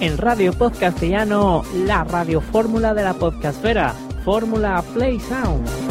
En 0.00 0.18
Radio 0.18 0.52
Podcastellano, 0.52 1.62
la 1.86 2.04
radio 2.04 2.40
fórmula 2.40 2.92
de 2.92 3.02
la 3.02 3.14
podcastfera. 3.14 3.94
Fórmula 4.24 4.82
Play 4.92 5.18
Sound. 5.20 5.85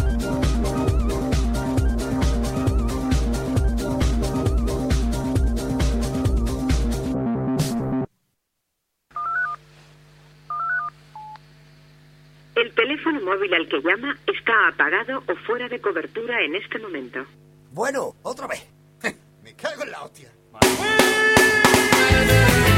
Móvil 13.26 13.54
al 13.54 13.68
que 13.68 13.82
llama 13.82 14.18
está 14.28 14.70
apagado 14.70 15.22
o 15.28 15.36
fuera 15.48 15.68
de 15.68 15.82
cobertura 15.82 16.42
en 16.42 16.56
este 16.56 16.80
momento. 16.80 17.26
Bueno, 17.72 18.16
otra 18.22 18.48
vez. 18.48 18.66
Me 19.44 19.54
cago 19.56 19.84
en 19.84 19.92
la 19.92 20.04
hostia. 20.04 20.32
Te 20.62 22.75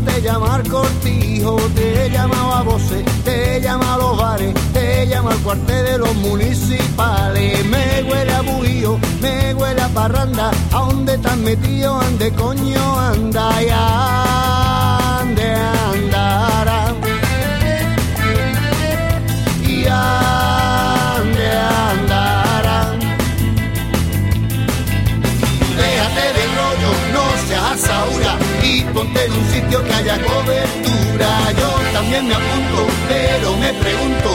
llamado 0.00 0.52
a 0.52 0.62
tu 0.62 0.70
casa, 0.70 0.70
te 0.70 0.70
al 0.70 0.70
cortijo, 0.70 1.56
te 1.74 2.06
he 2.06 2.10
llamado 2.10 2.52
a 2.52 2.62
voces, 2.62 3.04
te 3.24 3.56
he 3.56 3.60
llamado 3.60 3.92
a 3.92 3.98
los 3.98 4.16
bares, 4.18 4.54
te 4.72 5.02
he 5.02 5.06
llamado 5.06 5.36
al 5.36 5.42
cuartel 5.42 5.84
de 5.84 5.98
los 5.98 6.14
municipales. 6.16 7.64
Me 7.66 8.02
huele 8.02 8.32
a 8.32 8.40
bujío, 8.42 8.98
me 9.20 9.54
huele 9.54 9.82
a 9.82 9.88
parranda, 9.88 10.50
¿a 10.72 10.78
dónde 10.78 11.14
estás 11.14 11.36
metido? 11.36 12.00
¿Ande 12.00 12.32
coño 12.32 12.98
anda? 12.98 13.62
Y 13.62 13.68
un 29.36 29.50
sitio 29.52 29.84
que 29.84 29.92
haya 29.92 30.16
cobertura. 30.22 31.28
Yo 31.58 31.70
también 31.92 32.26
me 32.28 32.34
apunto, 32.34 32.86
pero 33.08 33.56
me 33.56 33.72
pregunto, 33.74 34.30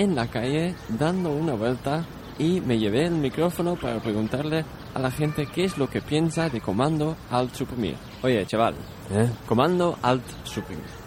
en 0.00 0.14
la 0.14 0.26
calle 0.28 0.74
dando 0.88 1.30
una 1.30 1.54
vuelta 1.54 2.04
y 2.38 2.60
me 2.60 2.78
llevé 2.78 3.04
el 3.06 3.14
micrófono 3.14 3.76
para 3.76 4.00
preguntarle 4.00 4.64
a 4.94 4.98
la 4.98 5.10
gente 5.10 5.46
qué 5.46 5.64
es 5.64 5.76
lo 5.76 5.88
que 5.88 6.00
piensa 6.00 6.48
de 6.48 6.60
comando 6.60 7.16
alt 7.30 7.54
suprimir. 7.54 7.96
Oye, 8.22 8.44
chaval, 8.46 8.74
¿Eh? 9.12 9.28
comando 9.46 9.98
alt 10.02 10.24
suprimir. 10.44 11.00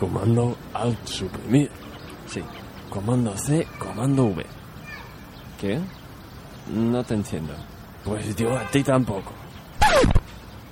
Comando 0.00 0.56
Alt 0.72 1.06
suprimir. 1.06 1.70
Sí. 2.26 2.40
Comando 2.88 3.36
C, 3.36 3.66
comando 3.78 4.24
V. 4.28 4.46
¿Qué? 5.60 5.78
No 6.74 7.04
te 7.04 7.12
entiendo. 7.12 7.52
Pues 8.02 8.34
yo 8.34 8.56
a 8.56 8.64
ti 8.70 8.82
tampoco. 8.82 9.32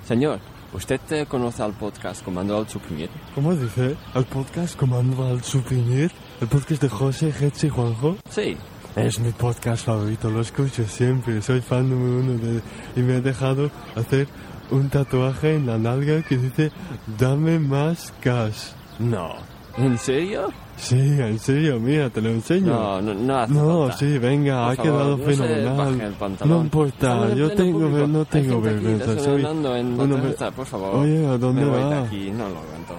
Señor, 0.03 0.39
¿usted 0.73 0.99
eh, 1.11 1.27
conoce 1.27 1.61
al 1.61 1.73
podcast 1.73 2.23
Comando 2.25 2.57
alt 2.57 2.69
suprimir? 2.69 3.11
¿Cómo 3.35 3.53
dice? 3.53 3.95
¿Al 4.15 4.25
podcast 4.25 4.75
Comando 4.75 5.23
Alt 5.27 5.43
suprimir? 5.43 6.11
¿El 6.41 6.47
podcast 6.47 6.81
de 6.81 6.89
José, 6.89 7.31
Getz 7.31 7.63
y 7.65 7.69
Juanjo? 7.69 8.15
Sí. 8.29 8.55
Es 8.95 9.19
mi 9.19 9.31
podcast 9.31 9.85
favorito, 9.85 10.29
lo 10.29 10.41
escucho 10.41 10.83
siempre, 10.87 11.41
soy 11.41 11.61
fan 11.61 11.89
número 11.89 12.19
uno 12.19 12.33
de... 12.39 12.61
Y 12.95 13.01
me 13.03 13.15
ha 13.17 13.21
dejado 13.21 13.69
hacer 13.95 14.27
un 14.71 14.89
tatuaje 14.89 15.55
en 15.55 15.67
la 15.67 15.77
nalga 15.77 16.21
que 16.23 16.37
dice 16.37 16.71
Dame 17.19 17.59
más 17.59 18.13
cash. 18.21 18.71
No. 18.99 19.35
¿En 19.77 19.97
serio? 19.97 20.49
Sí, 20.75 20.95
en 20.97 21.37
serio, 21.39 21.79
mira, 21.79 22.09
te 22.09 22.21
lo 22.21 22.29
enseño. 22.29 22.67
No, 22.73 23.01
no, 23.01 23.13
no 23.13 23.37
hace 23.37 23.53
No, 23.53 23.79
falta. 23.87 23.97
sí, 23.97 24.17
venga, 24.17 24.63
Por 24.63 24.71
ha 24.71 24.75
favor, 24.75 24.91
quedado 24.91 25.17
no 25.17 25.23
se 25.25 25.31
fenomenal. 25.37 25.77
baje 25.77 26.05
el 26.05 26.13
pantalón. 26.13 26.57
no 26.57 26.63
importa, 26.63 26.93
Estamos 26.95 27.31
en 27.31 27.37
yo 27.37 27.45
pleno 27.47 27.63
tengo, 27.63 27.79
público. 27.79 28.07
no 28.07 28.19
Hay 28.19 28.25
tengo 28.25 28.53
gente 28.63 28.69
aquí 28.69 28.85
vergüenza. 28.85 29.05
Soy 29.05 29.15
desayunando 29.15 29.75
en 29.75 29.97
terraza, 29.97 30.51
por 30.51 30.65
favor. 30.65 30.95
Oye, 30.95 31.27
¿a 31.27 31.37
dónde 31.37 31.61
me 31.61 31.69
voy 31.69 31.81
va? 31.83 31.89
de 31.89 32.07
aquí, 32.07 32.31
no 32.31 32.49
lo 32.49 32.57
aguanto. 32.59 32.93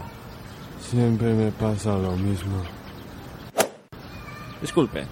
Siempre 0.81 1.35
me 1.35 1.51
pasa 1.53 1.93
lo 1.99 2.13
mismo. 2.13 2.57
Disculpe, 4.61 5.07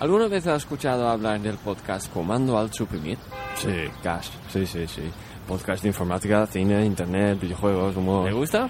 ¿alguna 0.00 0.28
vez 0.28 0.46
ha 0.46 0.56
escuchado 0.56 1.08
hablar 1.08 1.40
del 1.40 1.56
podcast 1.56 2.12
Comando 2.12 2.58
alt 2.58 2.72
suprimir? 2.72 3.18
Sí, 3.54 3.88
cash, 4.02 4.28
sí, 4.52 4.66
sí, 4.66 4.86
sí. 4.86 5.02
Podcast 5.46 5.82
de 5.82 5.88
informática, 5.88 6.46
cine, 6.46 6.84
internet, 6.84 7.40
videojuegos, 7.40 7.96
humor. 7.96 8.26
¿Le 8.26 8.32
gusta? 8.32 8.68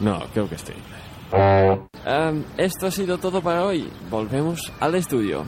No, 0.00 0.20
creo 0.32 0.48
que 0.48 0.58
sí. 0.58 0.72
Em, 2.04 2.44
esto 2.56 2.86
ha 2.86 2.90
sido 2.90 3.18
todo 3.18 3.40
para 3.40 3.64
hoy. 3.64 3.88
Volvemos 4.10 4.72
al 4.80 4.94
estudio. 4.96 5.44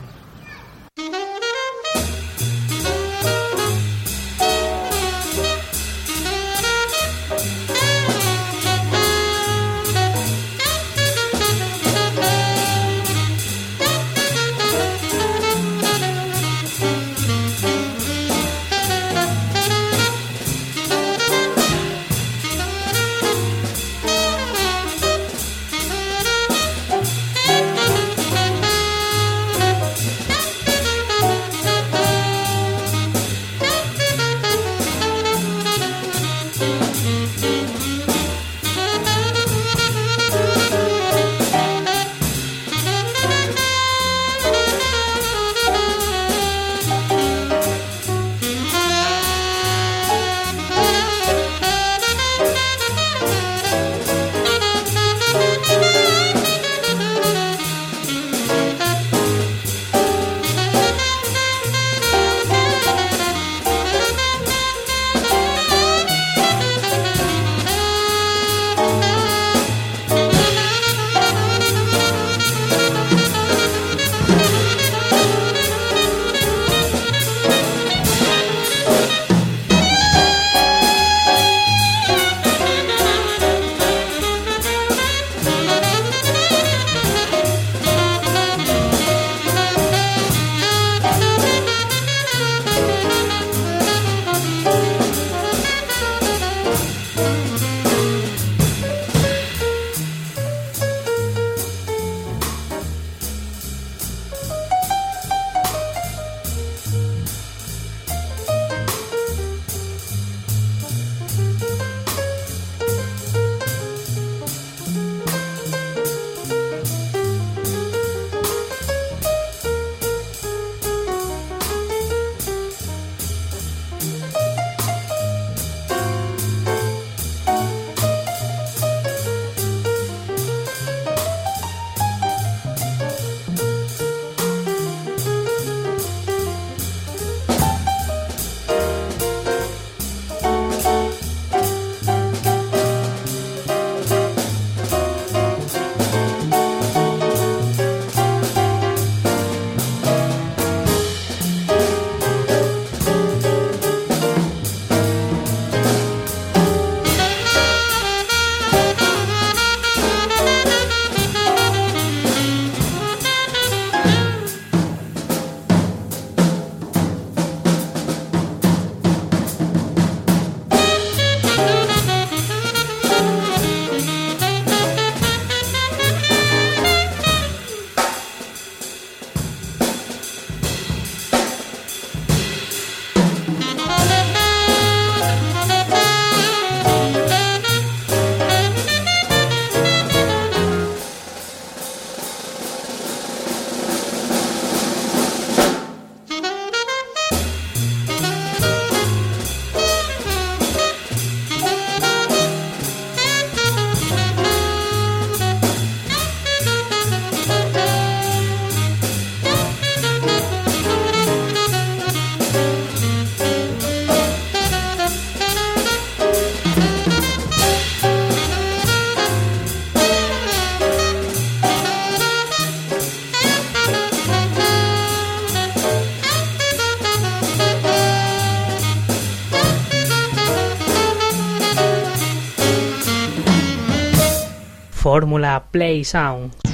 Fórmula 235.15 235.63
Play 235.71 236.03
Sound. 236.03 236.64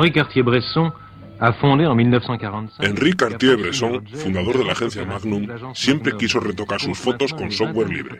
Henri 0.00 0.12
Cartier-Bresson 0.12 0.92
a 1.38 1.52
fondé 1.52 1.84
en 1.84 1.96
1945. 1.96 2.82
Henri 2.82 3.12
Cartier-Bresson, 3.12 4.06
fundador 4.06 4.58
de 4.58 4.64
la 4.64 4.72
agencia 4.72 5.04
Magnum, 5.04 5.46
siempre 5.74 6.16
quiso 6.16 6.40
retocar 6.40 6.80
sus 6.80 6.98
fotos 6.98 7.34
con 7.34 7.50
software 7.50 7.90
libre. 7.90 8.18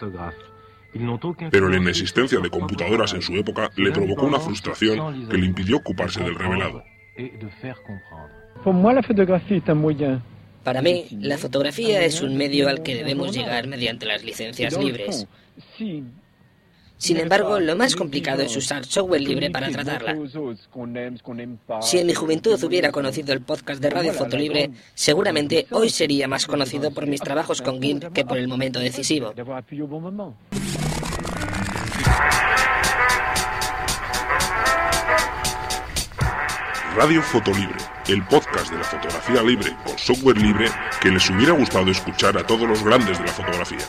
Pero 1.51 1.69
la 1.69 1.77
inexistencia 1.77 2.39
de 2.41 2.51
computadoras 2.51 3.15
en 3.15 3.23
su 3.23 3.35
época 3.35 3.71
le 3.77 3.93
provocó 3.93 4.27
una 4.27 4.41
frustración 4.41 5.29
que 5.29 5.39
le 5.39 5.47
impidió 5.47 5.79
ocuparse 5.79 6.23
del 6.23 6.35
revelado. 6.35 6.83
Para 10.65 10.83
mí, 10.83 11.07
la 11.13 11.39
fotografía 11.39 12.05
es 12.05 12.21
un 12.21 12.37
medio 12.37 12.69
al 12.69 12.83
que 12.83 12.95
debemos 12.95 13.35
llegar 13.35 13.67
mediante 13.67 14.05
las 14.05 14.23
licencias 14.23 14.77
libres. 14.77 15.27
Sin 17.01 17.17
embargo, 17.17 17.59
lo 17.59 17.77
más 17.77 17.97
complicado 17.97 18.43
es 18.43 18.55
usar 18.55 18.85
software 18.85 19.23
libre 19.23 19.51
para 19.51 19.71
tratarla. 19.71 20.19
Si 21.81 21.99
en 21.99 22.07
mi 22.07 22.13
juventud 22.13 22.63
hubiera 22.63 22.93
conocido 22.93 23.33
el 23.33 23.41
podcast 23.41 23.81
de 23.81 23.89
Radio 23.89 24.13
Fotolibre, 24.13 24.71
seguramente 24.93 25.67
hoy 25.71 25.89
sería 25.89 26.29
más 26.29 26.47
conocido 26.47 26.91
por 26.91 27.07
mis 27.07 27.23
trabajos 27.23 27.63
con 27.63 27.81
GIMP 27.81 28.13
que 28.13 28.27
por 28.27 28.37
el 28.37 28.49
momento 28.49 28.81
decisivo. 28.81 29.33
Radio 36.97 37.23
Fotolibre, 37.23 37.79
el 38.09 38.23
podcast 38.27 38.71
de 38.71 38.77
la 38.77 38.85
fotografía 38.85 39.43
libre 39.43 39.75
con 39.87 39.97
software 39.97 40.37
libre 40.37 40.69
que 41.01 41.09
les 41.09 41.31
hubiera 41.31 41.55
gustado 41.55 41.91
escuchar 41.91 42.37
a 42.37 42.47
todos 42.47 42.69
los 42.69 42.85
grandes 42.85 43.19
de 43.19 43.25
la 43.25 43.33
fotografía. 43.33 43.87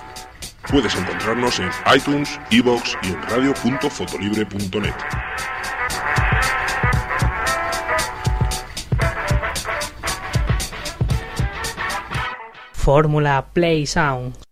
Puedes 0.69 0.95
encontrarnos 0.95 1.59
en 1.59 1.69
iTunes, 1.95 2.39
iVoox 2.49 2.95
y 3.03 3.07
en 3.07 3.21
radio.fotolibre.net. 3.23 4.93
Fórmula 12.73 13.45
Play 13.53 13.85
Sound. 13.85 14.50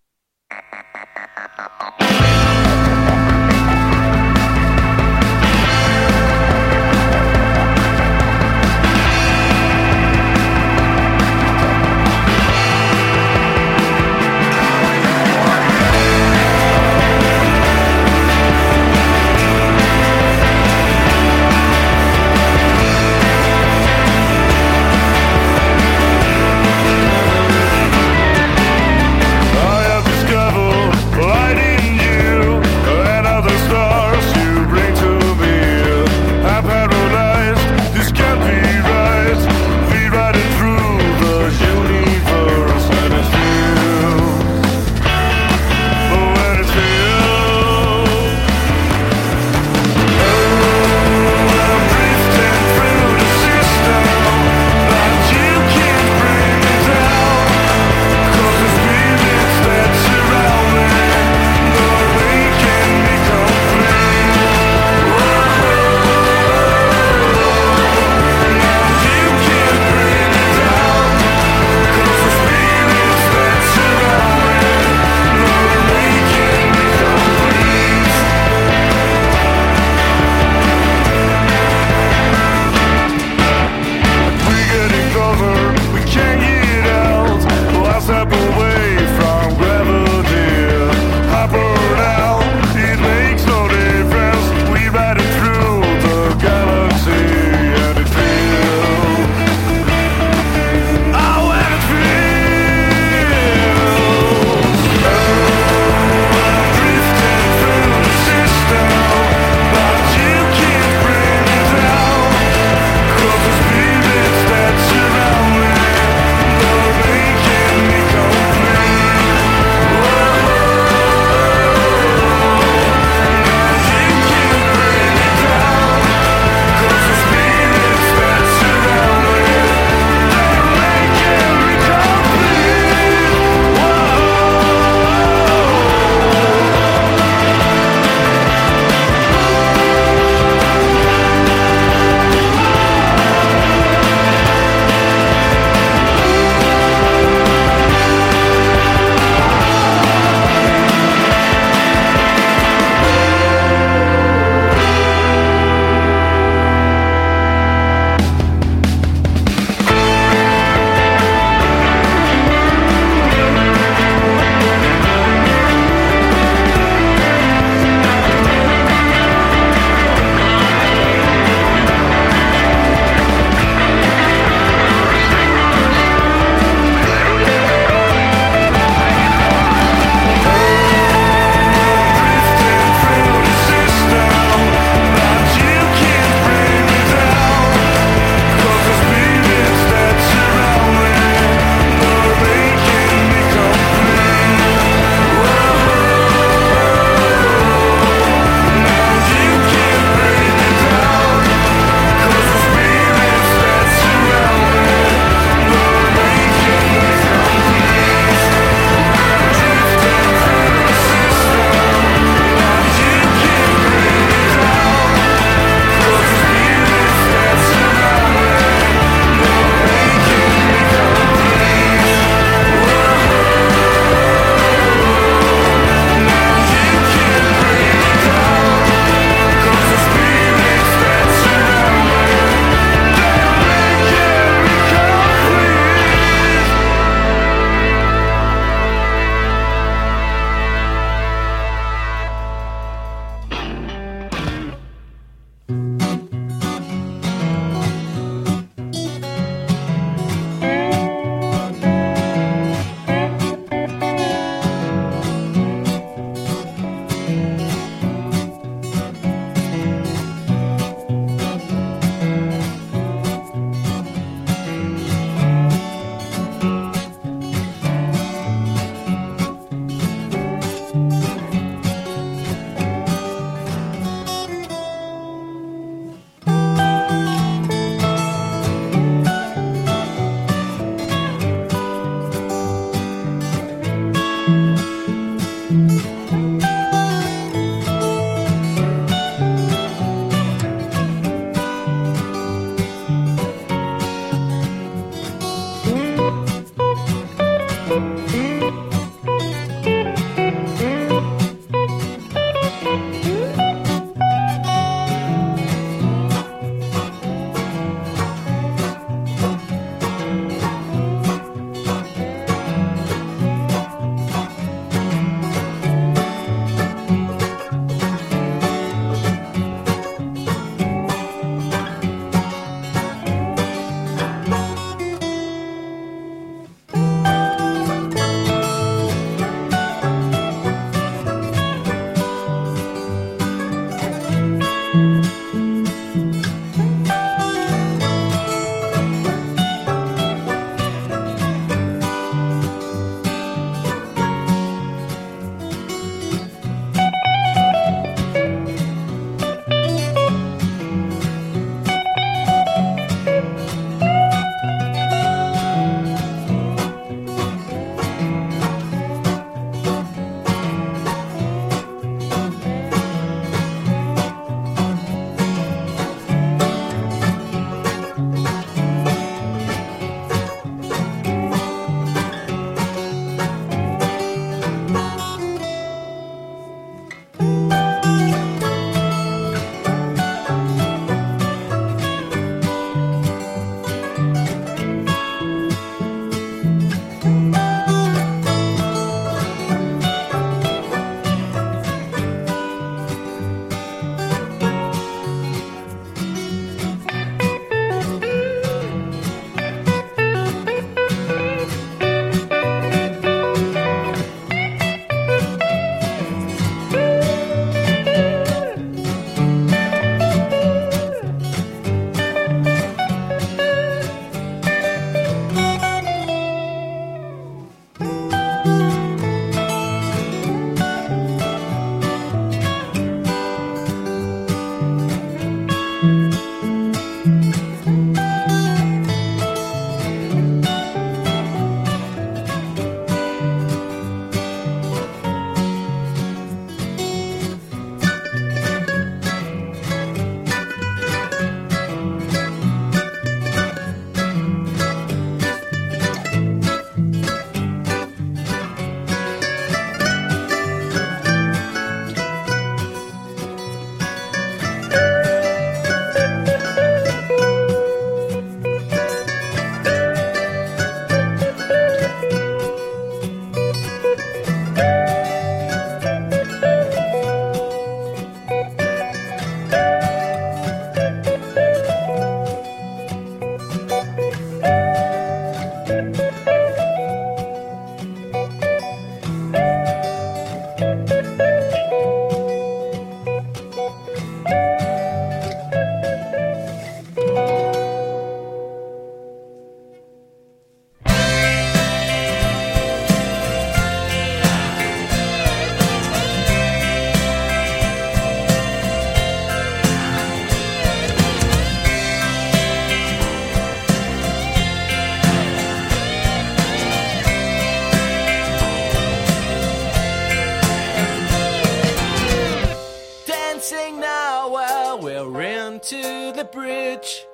the 516.40 516.46
bridge. 516.46 517.28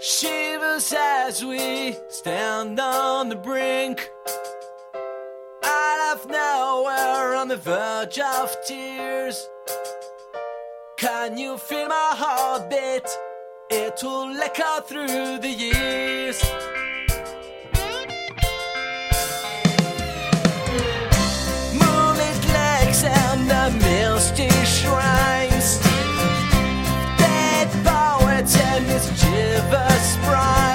Shivers 0.00 0.94
as 0.96 1.44
we 1.44 1.96
stand 2.08 2.78
on 2.78 3.28
the 3.28 3.34
brink. 3.34 4.12
Out 5.64 6.14
of 6.14 6.28
nowhere, 6.28 7.34
on 7.34 7.48
the 7.48 7.56
verge 7.56 8.20
of 8.20 8.56
tears. 8.64 9.48
Can 10.98 11.36
you 11.36 11.58
feel 11.58 11.88
my 11.88 12.10
heartbeat? 12.12 13.08
It 13.70 13.98
will 14.04 14.40
echo 14.40 14.80
through 14.82 15.38
the 15.38 15.50
years. 15.50 16.40
bright. 30.30 30.69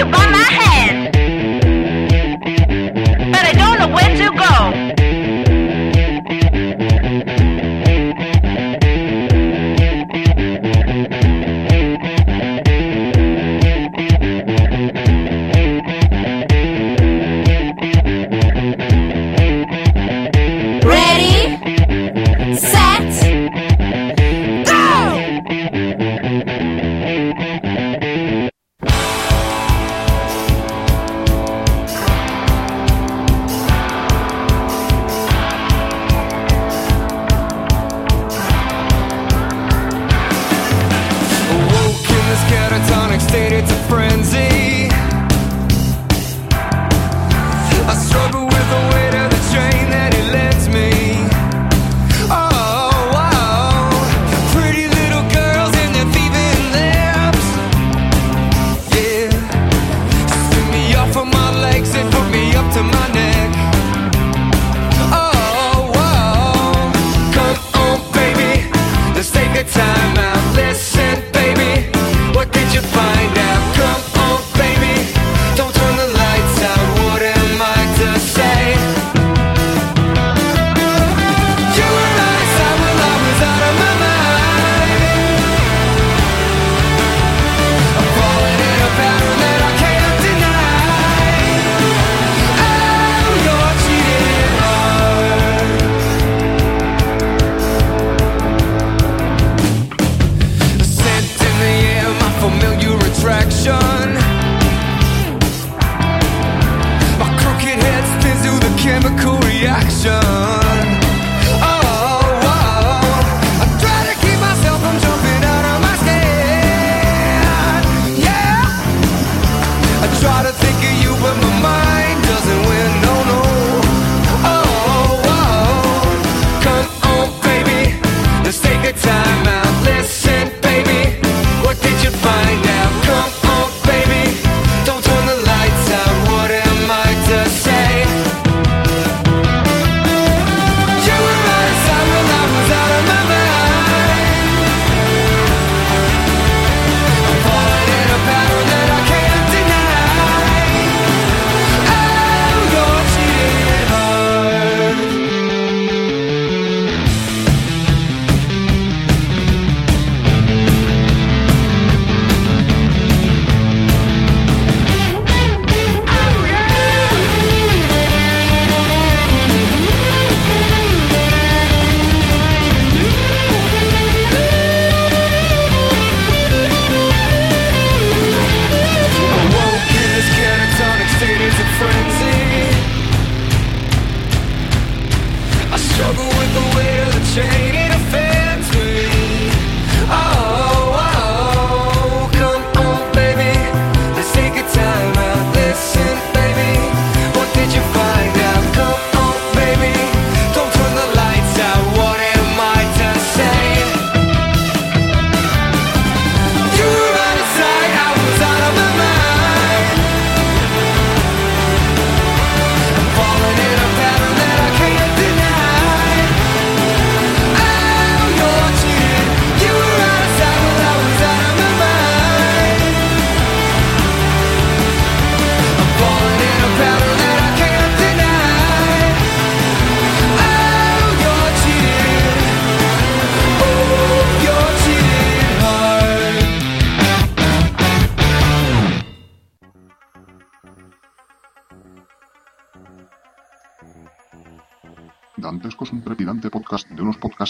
You 0.00 0.06
bought 0.06 0.30
my 0.32 0.38
head. 0.38 0.69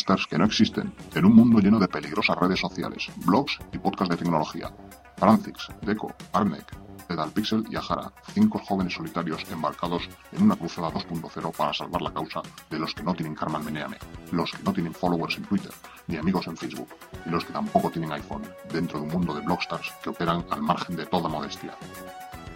Podcasters 0.01 0.27
que 0.27 0.39
no 0.39 0.47
existen, 0.47 0.95
en 1.15 1.25
un 1.25 1.35
mundo 1.35 1.59
lleno 1.59 1.79
de 1.79 1.89
peligrosas 1.89 2.39
redes 2.39 2.61
sociales, 2.61 3.09
blogs 3.27 3.59
y 3.73 3.79
podcasts 3.79 4.11
de 4.11 4.17
tecnología. 4.17 4.73
Francis, 5.17 5.69
Deco, 5.83 6.15
Arnek, 6.33 6.65
Pedalpixel 7.07 7.67
y 7.71 7.77
Ajara, 7.77 8.11
cinco 8.33 8.59
jóvenes 8.61 8.95
solitarios 8.95 9.45
embarcados 9.51 10.09
en 10.33 10.45
una 10.45 10.57
cruzada 10.57 10.91
2.0 10.91 11.55
para 11.55 11.75
salvar 11.75 12.01
la 12.01 12.15
causa 12.15 12.41
de 12.71 12.79
los 12.79 12.95
que 12.95 13.03
no 13.03 13.13
tienen 13.15 13.35
karma 13.35 13.59
en 13.59 13.67
Meneame, 13.67 13.99
los 14.33 14.53
que 14.53 14.63
no 14.63 14.73
tienen 14.73 14.95
followers 14.95 15.37
en 15.37 15.45
Twitter, 15.45 15.73
ni 16.07 16.17
amigos 16.17 16.47
en 16.47 16.57
Facebook, 16.57 16.89
y 17.27 17.31
los 17.31 17.45
que 17.45 17.53
tampoco 17.53 17.91
tienen 17.91 18.13
iPhone, 18.13 18.45
dentro 18.73 19.01
de 19.01 19.05
un 19.05 19.13
mundo 19.13 19.35
de 19.35 19.43
blogstars 19.43 19.93
que 20.03 20.09
operan 20.09 20.47
al 20.51 20.63
margen 20.63 20.97
de 20.97 21.05
toda 21.07 21.29
modestia. 21.29 21.75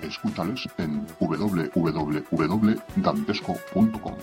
Escúchales 0.00 0.66
en 0.78 1.06
www.dantesco.com. 1.20 4.14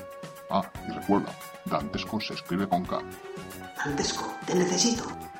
Ah, 0.50 0.64
y 0.88 0.92
recuerda, 0.92 1.32
Dantesco 1.66 2.20
se 2.20 2.34
escribe 2.34 2.68
con 2.68 2.86
K. 2.86 3.02
Dantesco, 3.86 4.34
te 4.46 4.56
necesito. 4.56 5.31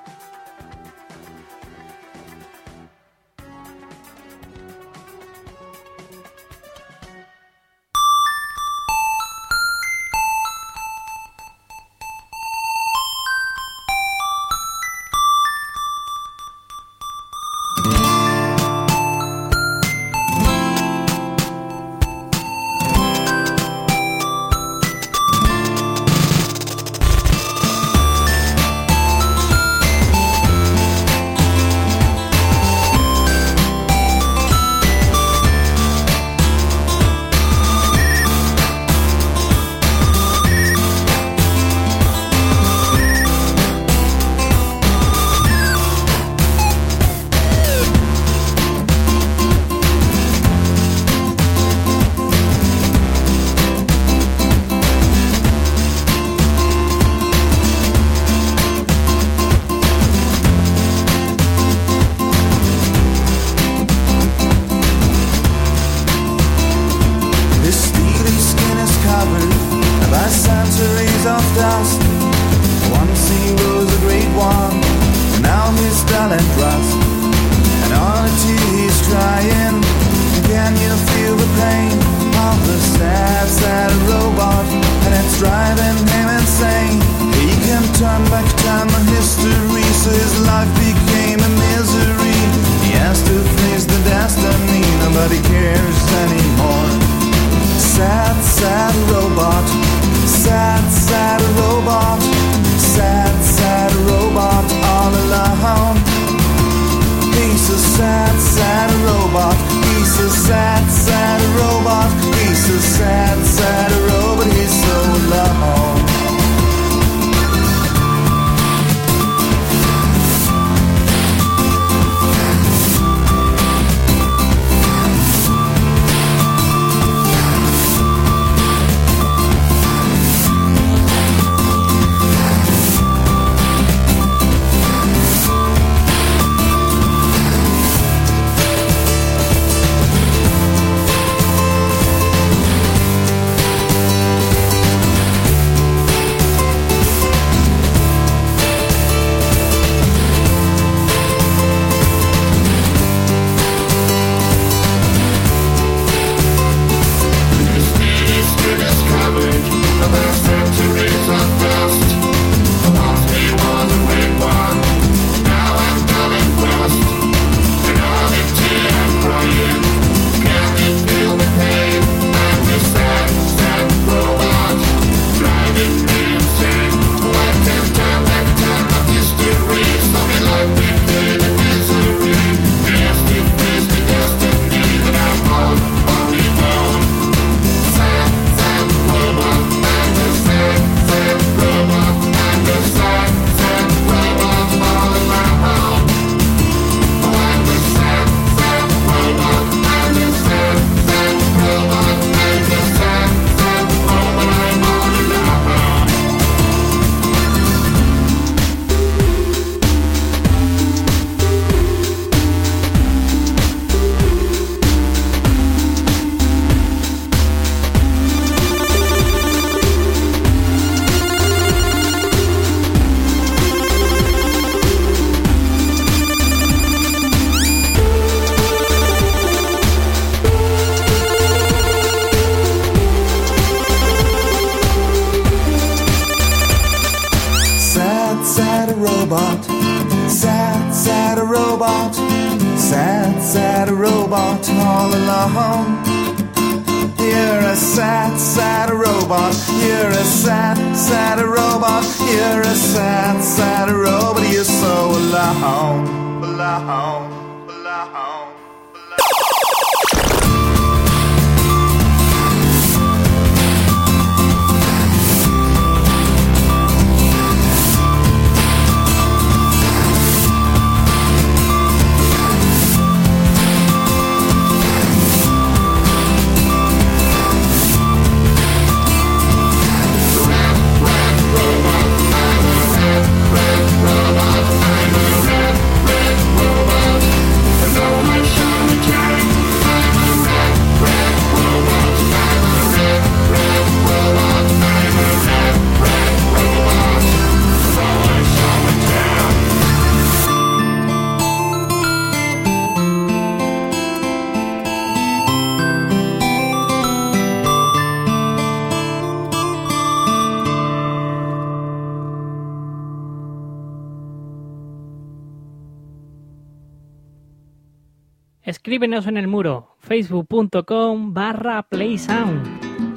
Escríbenos 319.02 319.26
en 319.26 319.38
el 319.38 319.48
muro 319.48 319.96
facebook.com 319.98 321.34
barra 321.34 321.82
playsound. 321.82 323.11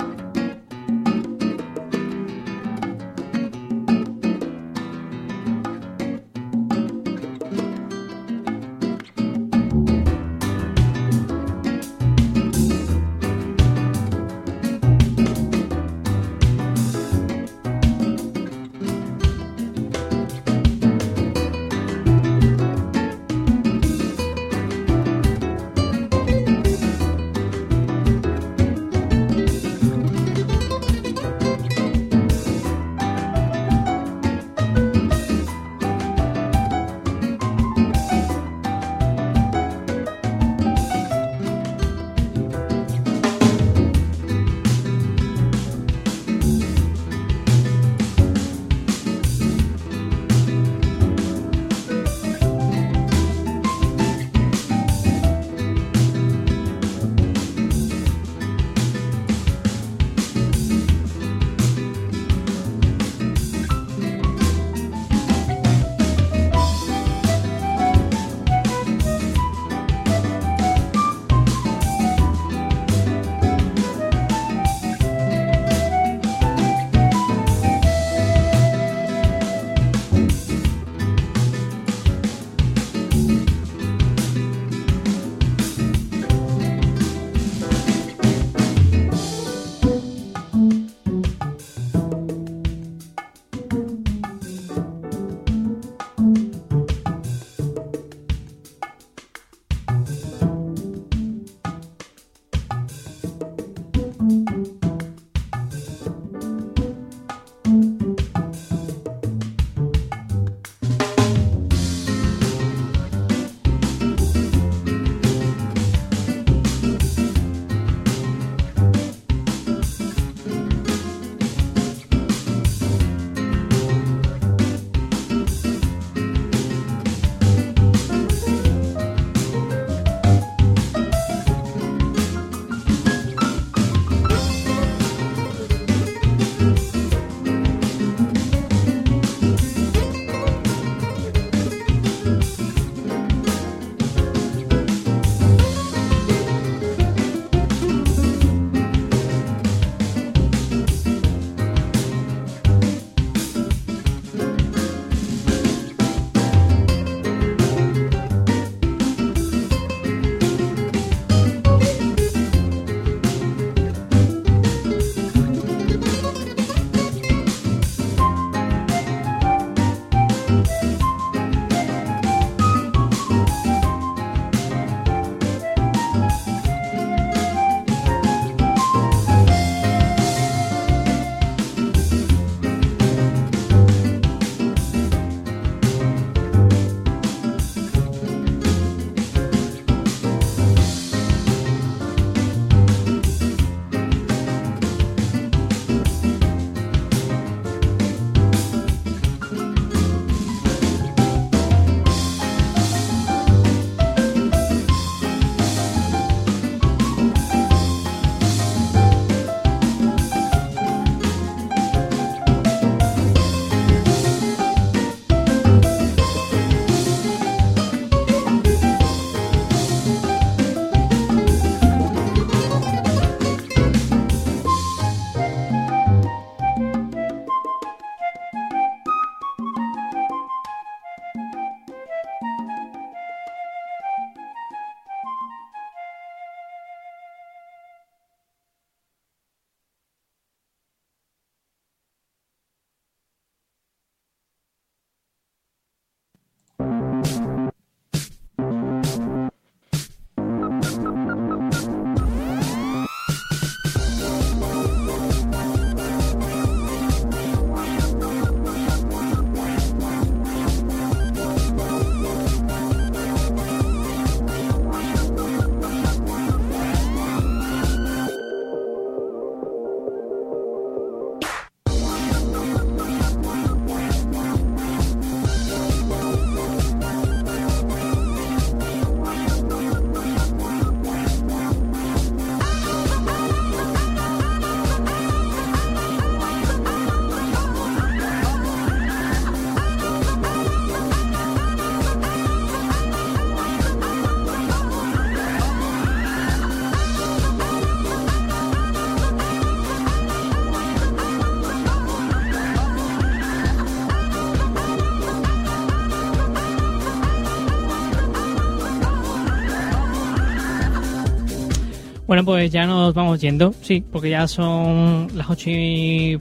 Bueno, 312.27 312.43
pues 312.45 312.73
ya 312.73 312.87
nos 312.87 313.13
vamos 313.13 313.41
yendo, 313.41 313.75
sí, 313.83 314.03
porque 314.11 314.31
ya 314.31 314.49
son 314.49 315.29
las 315.35 315.51
8 315.51 315.71
y 315.71 316.39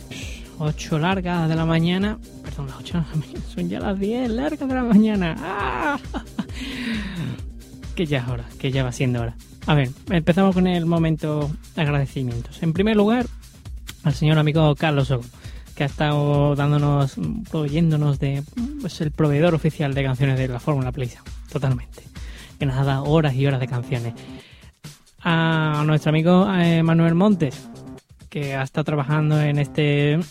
8 0.59 0.99
largas 0.99 1.49
de 1.49 1.55
la 1.55 1.65
mañana. 1.65 2.17
Perdón, 2.41 2.67
las 2.67 2.77
8 2.77 2.97
de 2.97 3.41
son 3.53 3.69
ya 3.69 3.79
las 3.81 3.99
10 3.99 4.29
largas 4.31 4.67
de 4.67 4.75
la 4.75 4.83
mañana. 4.83 5.35
¡Ah! 5.39 5.99
Que 7.95 8.07
ya 8.07 8.21
es 8.21 8.27
hora, 8.27 8.45
que 8.57 8.71
ya 8.71 8.83
va 8.83 8.91
siendo 8.91 9.21
hora. 9.21 9.35
A 9.67 9.75
ver, 9.75 9.91
empezamos 10.09 10.55
con 10.55 10.65
el 10.65 10.87
momento 10.87 11.51
de 11.75 11.81
agradecimientos. 11.83 12.63
En 12.63 12.73
primer 12.73 12.97
lugar, 12.97 13.27
al 14.03 14.15
señor 14.15 14.39
amigo 14.39 14.73
Carlos 14.73 15.11
Ogo, 15.11 15.23
que 15.75 15.83
ha 15.83 15.85
estado 15.85 16.55
dándonos, 16.55 17.13
proveyéndonos 17.51 18.17
de, 18.17 18.41
pues 18.81 18.99
el 19.01 19.11
proveedor 19.11 19.53
oficial 19.53 19.93
de 19.93 20.03
canciones 20.03 20.39
de 20.39 20.47
la 20.47 20.59
Fórmula 20.59 20.91
PlayStation, 20.91 21.23
totalmente. 21.51 22.01
Que 22.57 22.65
nos 22.65 22.77
ha 22.77 22.83
dado 22.83 23.03
horas 23.03 23.35
y 23.35 23.45
horas 23.45 23.59
de 23.59 23.67
canciones. 23.67 24.13
A 25.23 25.83
nuestro 25.85 26.09
amigo 26.09 26.47
eh, 26.53 26.83
Manuel 26.83 27.15
Montes, 27.15 27.69
que 28.29 28.55
ha 28.55 28.63
estado 28.63 28.83
trabajando 28.83 29.39
en 29.41 29.57
este, 29.57 30.13
en 30.13 30.23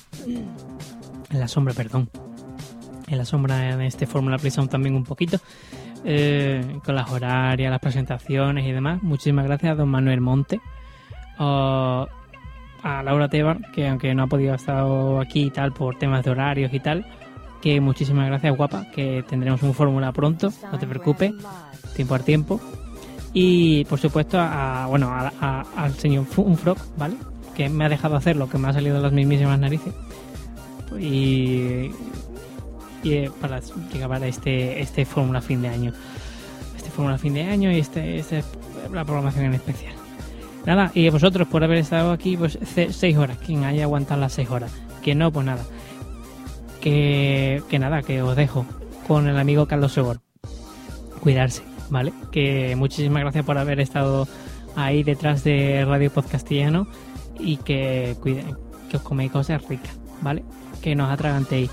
la 1.31 1.49
sombra, 1.49 1.73
perdón, 1.73 2.11
en 3.09 3.19
la 3.19 3.25
sombra 3.25 3.71
en 3.71 3.81
este 3.81 4.07
Fórmula 4.07 4.39
PlayStation 4.39 4.69
también 4.69 4.95
un 4.95 5.05
poquito. 5.05 5.39
eh, 6.05 6.79
con 6.85 6.95
las 6.95 7.11
horarias, 7.11 7.71
las 7.71 7.81
presentaciones 7.81 8.67
y 8.67 8.73
demás. 8.73 9.03
Muchísimas 9.03 9.45
gracias 9.45 9.73
a 9.73 9.75
don 9.77 9.89
Manuel 9.89 10.21
Monte. 10.21 10.61
Uh, 11.39 12.07
a 12.85 13.03
Laura 13.05 13.29
Tebar, 13.29 13.71
que 13.73 13.89
aunque 13.89 14.15
no 14.15 14.25
ha 14.25 14.27
podido 14.27 14.55
estar 14.55 14.85
aquí 15.21 15.45
y 15.45 15.51
tal 15.51 15.73
por 15.73 15.99
temas 15.99 16.25
de 16.25 16.31
horarios 16.33 16.75
y 16.75 16.81
tal, 16.81 17.07
que 17.61 17.81
muchísimas 17.81 18.27
gracias, 18.27 18.57
guapa, 18.57 18.91
que 18.91 19.25
tendremos 19.29 19.63
un 19.63 19.73
fórmula 19.73 20.11
pronto, 20.13 20.53
no 20.71 20.79
te 20.79 20.87
preocupes, 20.87 21.33
tiempo 21.95 22.15
al 22.17 22.25
tiempo. 22.25 22.61
Y 23.33 23.85
por 23.87 23.99
supuesto, 23.99 24.39
a, 24.39 24.87
bueno, 24.89 25.11
al 25.11 25.95
señor 25.95 26.27
Unfrog, 26.37 26.77
¿vale? 26.99 27.17
Que 27.55 27.69
me 27.69 27.85
ha 27.85 27.89
dejado 27.89 28.17
hacer 28.17 28.37
lo 28.37 28.49
que 28.49 28.59
me 28.59 28.69
ha 28.69 28.73
salido 28.73 28.97
de 28.97 29.03
las 29.03 29.13
mismísimas 29.13 29.59
narices. 29.59 29.93
Y, 30.99 31.91
y 33.03 33.13
eh, 33.13 33.31
para 33.41 33.61
llegar 33.93 34.13
a 34.23 34.27
este, 34.27 34.81
este 34.81 35.05
fórmula 35.07 35.41
fin 35.41 35.63
de 35.63 35.69
año. 35.69 35.93
Este 36.77 36.91
fórmula 36.91 37.17
fin 37.17 37.35
de 37.35 37.43
año 37.45 37.73
y 37.73 37.79
este, 37.79 38.19
este 38.19 38.45
la 38.93 39.05
programación 39.05 39.47
en 39.47 39.55
especial. 39.55 39.95
Nada, 40.67 40.91
y 40.95 41.09
vosotros 41.09 41.49
por 41.49 41.65
haber 41.65 41.79
estado 41.79 42.13
aquí, 42.13 42.37
pues 42.37 42.59
ce- 42.75 42.93
seis 42.93 43.17
horas. 43.17 43.39
Quien 43.39 43.65
haya 43.65 43.85
aguantado 43.85 44.21
las 44.21 44.35
seis 44.35 44.51
horas. 44.51 44.71
Que 45.03 45.15
no, 45.15 45.33
pues 45.33 45.47
nada. 45.47 45.65
Que, 46.81 47.63
que 47.71 47.79
nada, 47.79 48.03
que 48.03 48.21
os 48.23 48.37
dejo 48.37 48.67
con 49.09 49.27
el 49.29 49.39
amigo 49.39 49.67
Carlos 49.67 49.93
Segor. 49.93 50.21
Cuidarse, 51.21 51.63
¿vale? 51.93 52.13
Que 52.33 52.75
muchísimas 52.75 53.23
gracias 53.23 53.45
por 53.45 53.59
haber 53.59 53.79
estado 53.79 54.27
ahí 54.75 55.03
detrás 55.03 55.45
de 55.45 55.85
Radio 55.85 56.11
Podcastillano 56.11 56.89
y 57.39 57.59
que 57.59 58.17
cuiden, 58.21 58.57
que 58.91 58.97
os 58.97 59.03
coméis 59.03 59.31
cosas 59.31 59.63
ricas, 59.69 59.99
¿vale? 60.23 60.43
Que 60.81 60.95
nos 60.95 61.11
atragantéis, 61.11 61.71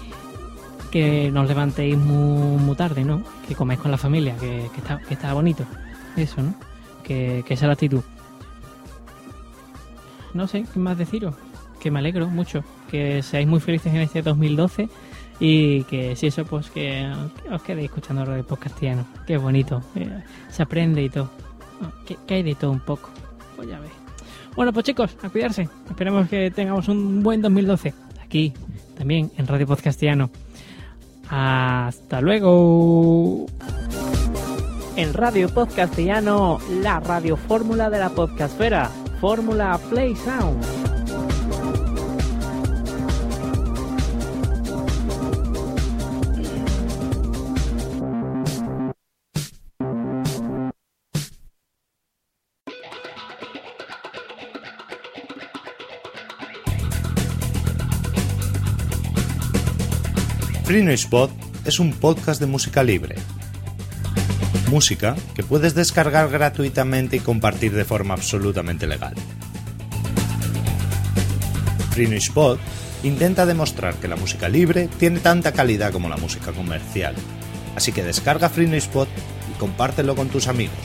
que 0.91 1.31
nos 1.31 1.47
levantéis 1.47 1.97
muy, 1.97 2.57
muy 2.57 2.75
tarde, 2.75 3.03
¿no? 3.03 3.23
Que 3.47 3.55
coméis 3.55 3.79
con 3.79 3.91
la 3.91 3.97
familia, 3.97 4.35
que, 4.35 4.69
que 4.73 4.81
está, 4.81 4.99
que 4.99 5.13
está 5.13 5.33
bonito. 5.33 5.63
Eso, 6.17 6.43
¿no? 6.43 6.53
Que, 7.03 7.43
que 7.47 7.53
esa 7.53 7.65
es 7.65 7.67
la 7.67 7.73
actitud 7.73 8.03
no 10.33 10.47
sé 10.47 10.65
qué 10.71 10.79
más 10.79 10.97
deciros. 10.97 11.35
Que 11.79 11.91
me 11.91 11.99
alegro 11.99 12.27
mucho. 12.27 12.63
Que 12.89 13.23
seáis 13.23 13.47
muy 13.47 13.59
felices 13.59 13.93
en 13.93 14.01
este 14.01 14.21
2012. 14.21 14.89
Y 15.40 15.84
que 15.86 16.16
si 16.16 16.28
eso, 16.28 16.44
pues 16.45 16.70
que 16.70 17.10
os 17.52 17.61
quedéis 17.64 17.86
escuchando 17.90 18.26
Radio 18.26 18.45
Podcastiano. 18.45 19.06
Qué 19.26 19.38
bonito. 19.38 19.82
eh, 19.95 20.22
se 20.49 20.64
aprende 20.64 21.02
y 21.03 21.10
todo. 21.10 21.30
Ah, 21.82 21.91
Que, 22.06 22.18
que 22.28 22.34
hay 22.36 22.44
de 22.44 22.56
todo 22.56 22.72
un 22.72 22.82
poco. 22.82 23.10
Pues 23.56 23.70
ya 23.70 23.80
ves. 23.80 23.91
Bueno, 24.56 24.74
pues 24.74 24.86
chicos, 24.86 25.16
a 25.24 25.30
cuidarse. 25.30 25.70
Esperemos 25.90 26.28
que 26.28 26.52
tengamos 26.52 26.90
un 26.90 27.24
buen 27.24 27.41
2012. 27.41 27.94
Aquí, 28.24 28.53
también 28.98 29.32
en 29.38 29.48
Radio 29.48 29.66
Podcastiano. 29.68 30.30
Hasta 31.30 32.20
luego. 32.22 33.45
En 34.98 35.14
Radio 35.14 35.48
Podcastellano, 35.53 36.60
la 36.82 36.99
radio 36.99 37.38
fórmula 37.38 37.90
de 37.90 37.99
la 37.99 38.10
podcastfera, 38.10 38.90
Fórmula 39.22 39.80
Play 39.90 40.14
Sound. 40.18 40.78
Free 60.69 60.85
es 61.65 61.79
un 61.79 61.93
podcast 61.93 62.39
de 62.39 62.45
música 62.45 62.83
libre. 62.83 63.15
Música 64.69 65.15
que 65.33 65.41
puedes 65.41 65.73
descargar 65.73 66.29
gratuitamente 66.29 67.17
y 67.17 67.21
compartir 67.21 67.73
de 67.73 67.85
forma 67.85 68.13
absolutamente 68.13 68.85
legal. 68.85 69.15
Free 71.89 72.21
intenta 73.01 73.47
demostrar 73.47 73.95
que 73.95 74.07
la 74.07 74.15
música 74.15 74.47
libre 74.47 74.87
tiene 74.99 75.21
tanta 75.21 75.53
calidad 75.53 75.91
como 75.91 76.07
la 76.07 76.17
música 76.17 76.51
comercial. 76.51 77.15
Así 77.75 77.91
que 77.91 78.03
descarga 78.03 78.47
Free 78.47 78.69
y 78.71 79.59
compártelo 79.59 80.15
con 80.15 80.29
tus 80.29 80.47
amigos. 80.47 80.77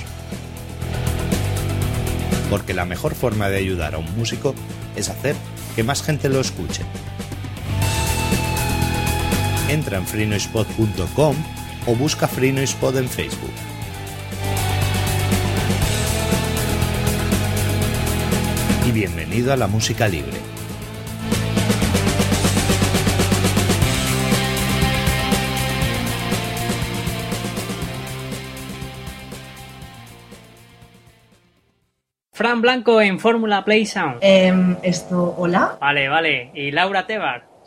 Porque 2.48 2.72
la 2.72 2.86
mejor 2.86 3.14
forma 3.14 3.50
de 3.50 3.58
ayudar 3.58 3.96
a 3.96 3.98
un 3.98 4.16
músico 4.16 4.54
es 4.96 5.10
hacer 5.10 5.36
que 5.76 5.84
más 5.84 6.02
gente 6.02 6.30
lo 6.30 6.40
escuche. 6.40 6.84
Entra 9.74 9.98
en 9.98 10.06
freenoisepod.com 10.06 11.34
o 11.86 11.96
busca 11.96 12.28
Free 12.28 12.52
Noise 12.52 12.76
Pod 12.80 12.96
en 12.96 13.08
Facebook. 13.08 13.50
Y 18.86 18.92
bienvenido 18.92 19.52
a 19.52 19.56
la 19.56 19.66
música 19.66 20.06
libre. 20.06 20.38
Fran 32.32 32.62
Blanco 32.62 33.00
en 33.00 33.18
Fórmula 33.18 33.64
Play 33.64 33.86
Sound. 33.86 34.18
Em, 34.20 34.76
esto, 34.84 35.34
hola. 35.36 35.78
Vale, 35.80 36.08
vale. 36.08 36.52
Y 36.54 36.70
Laura 36.70 37.08
Tebar. 37.08 37.53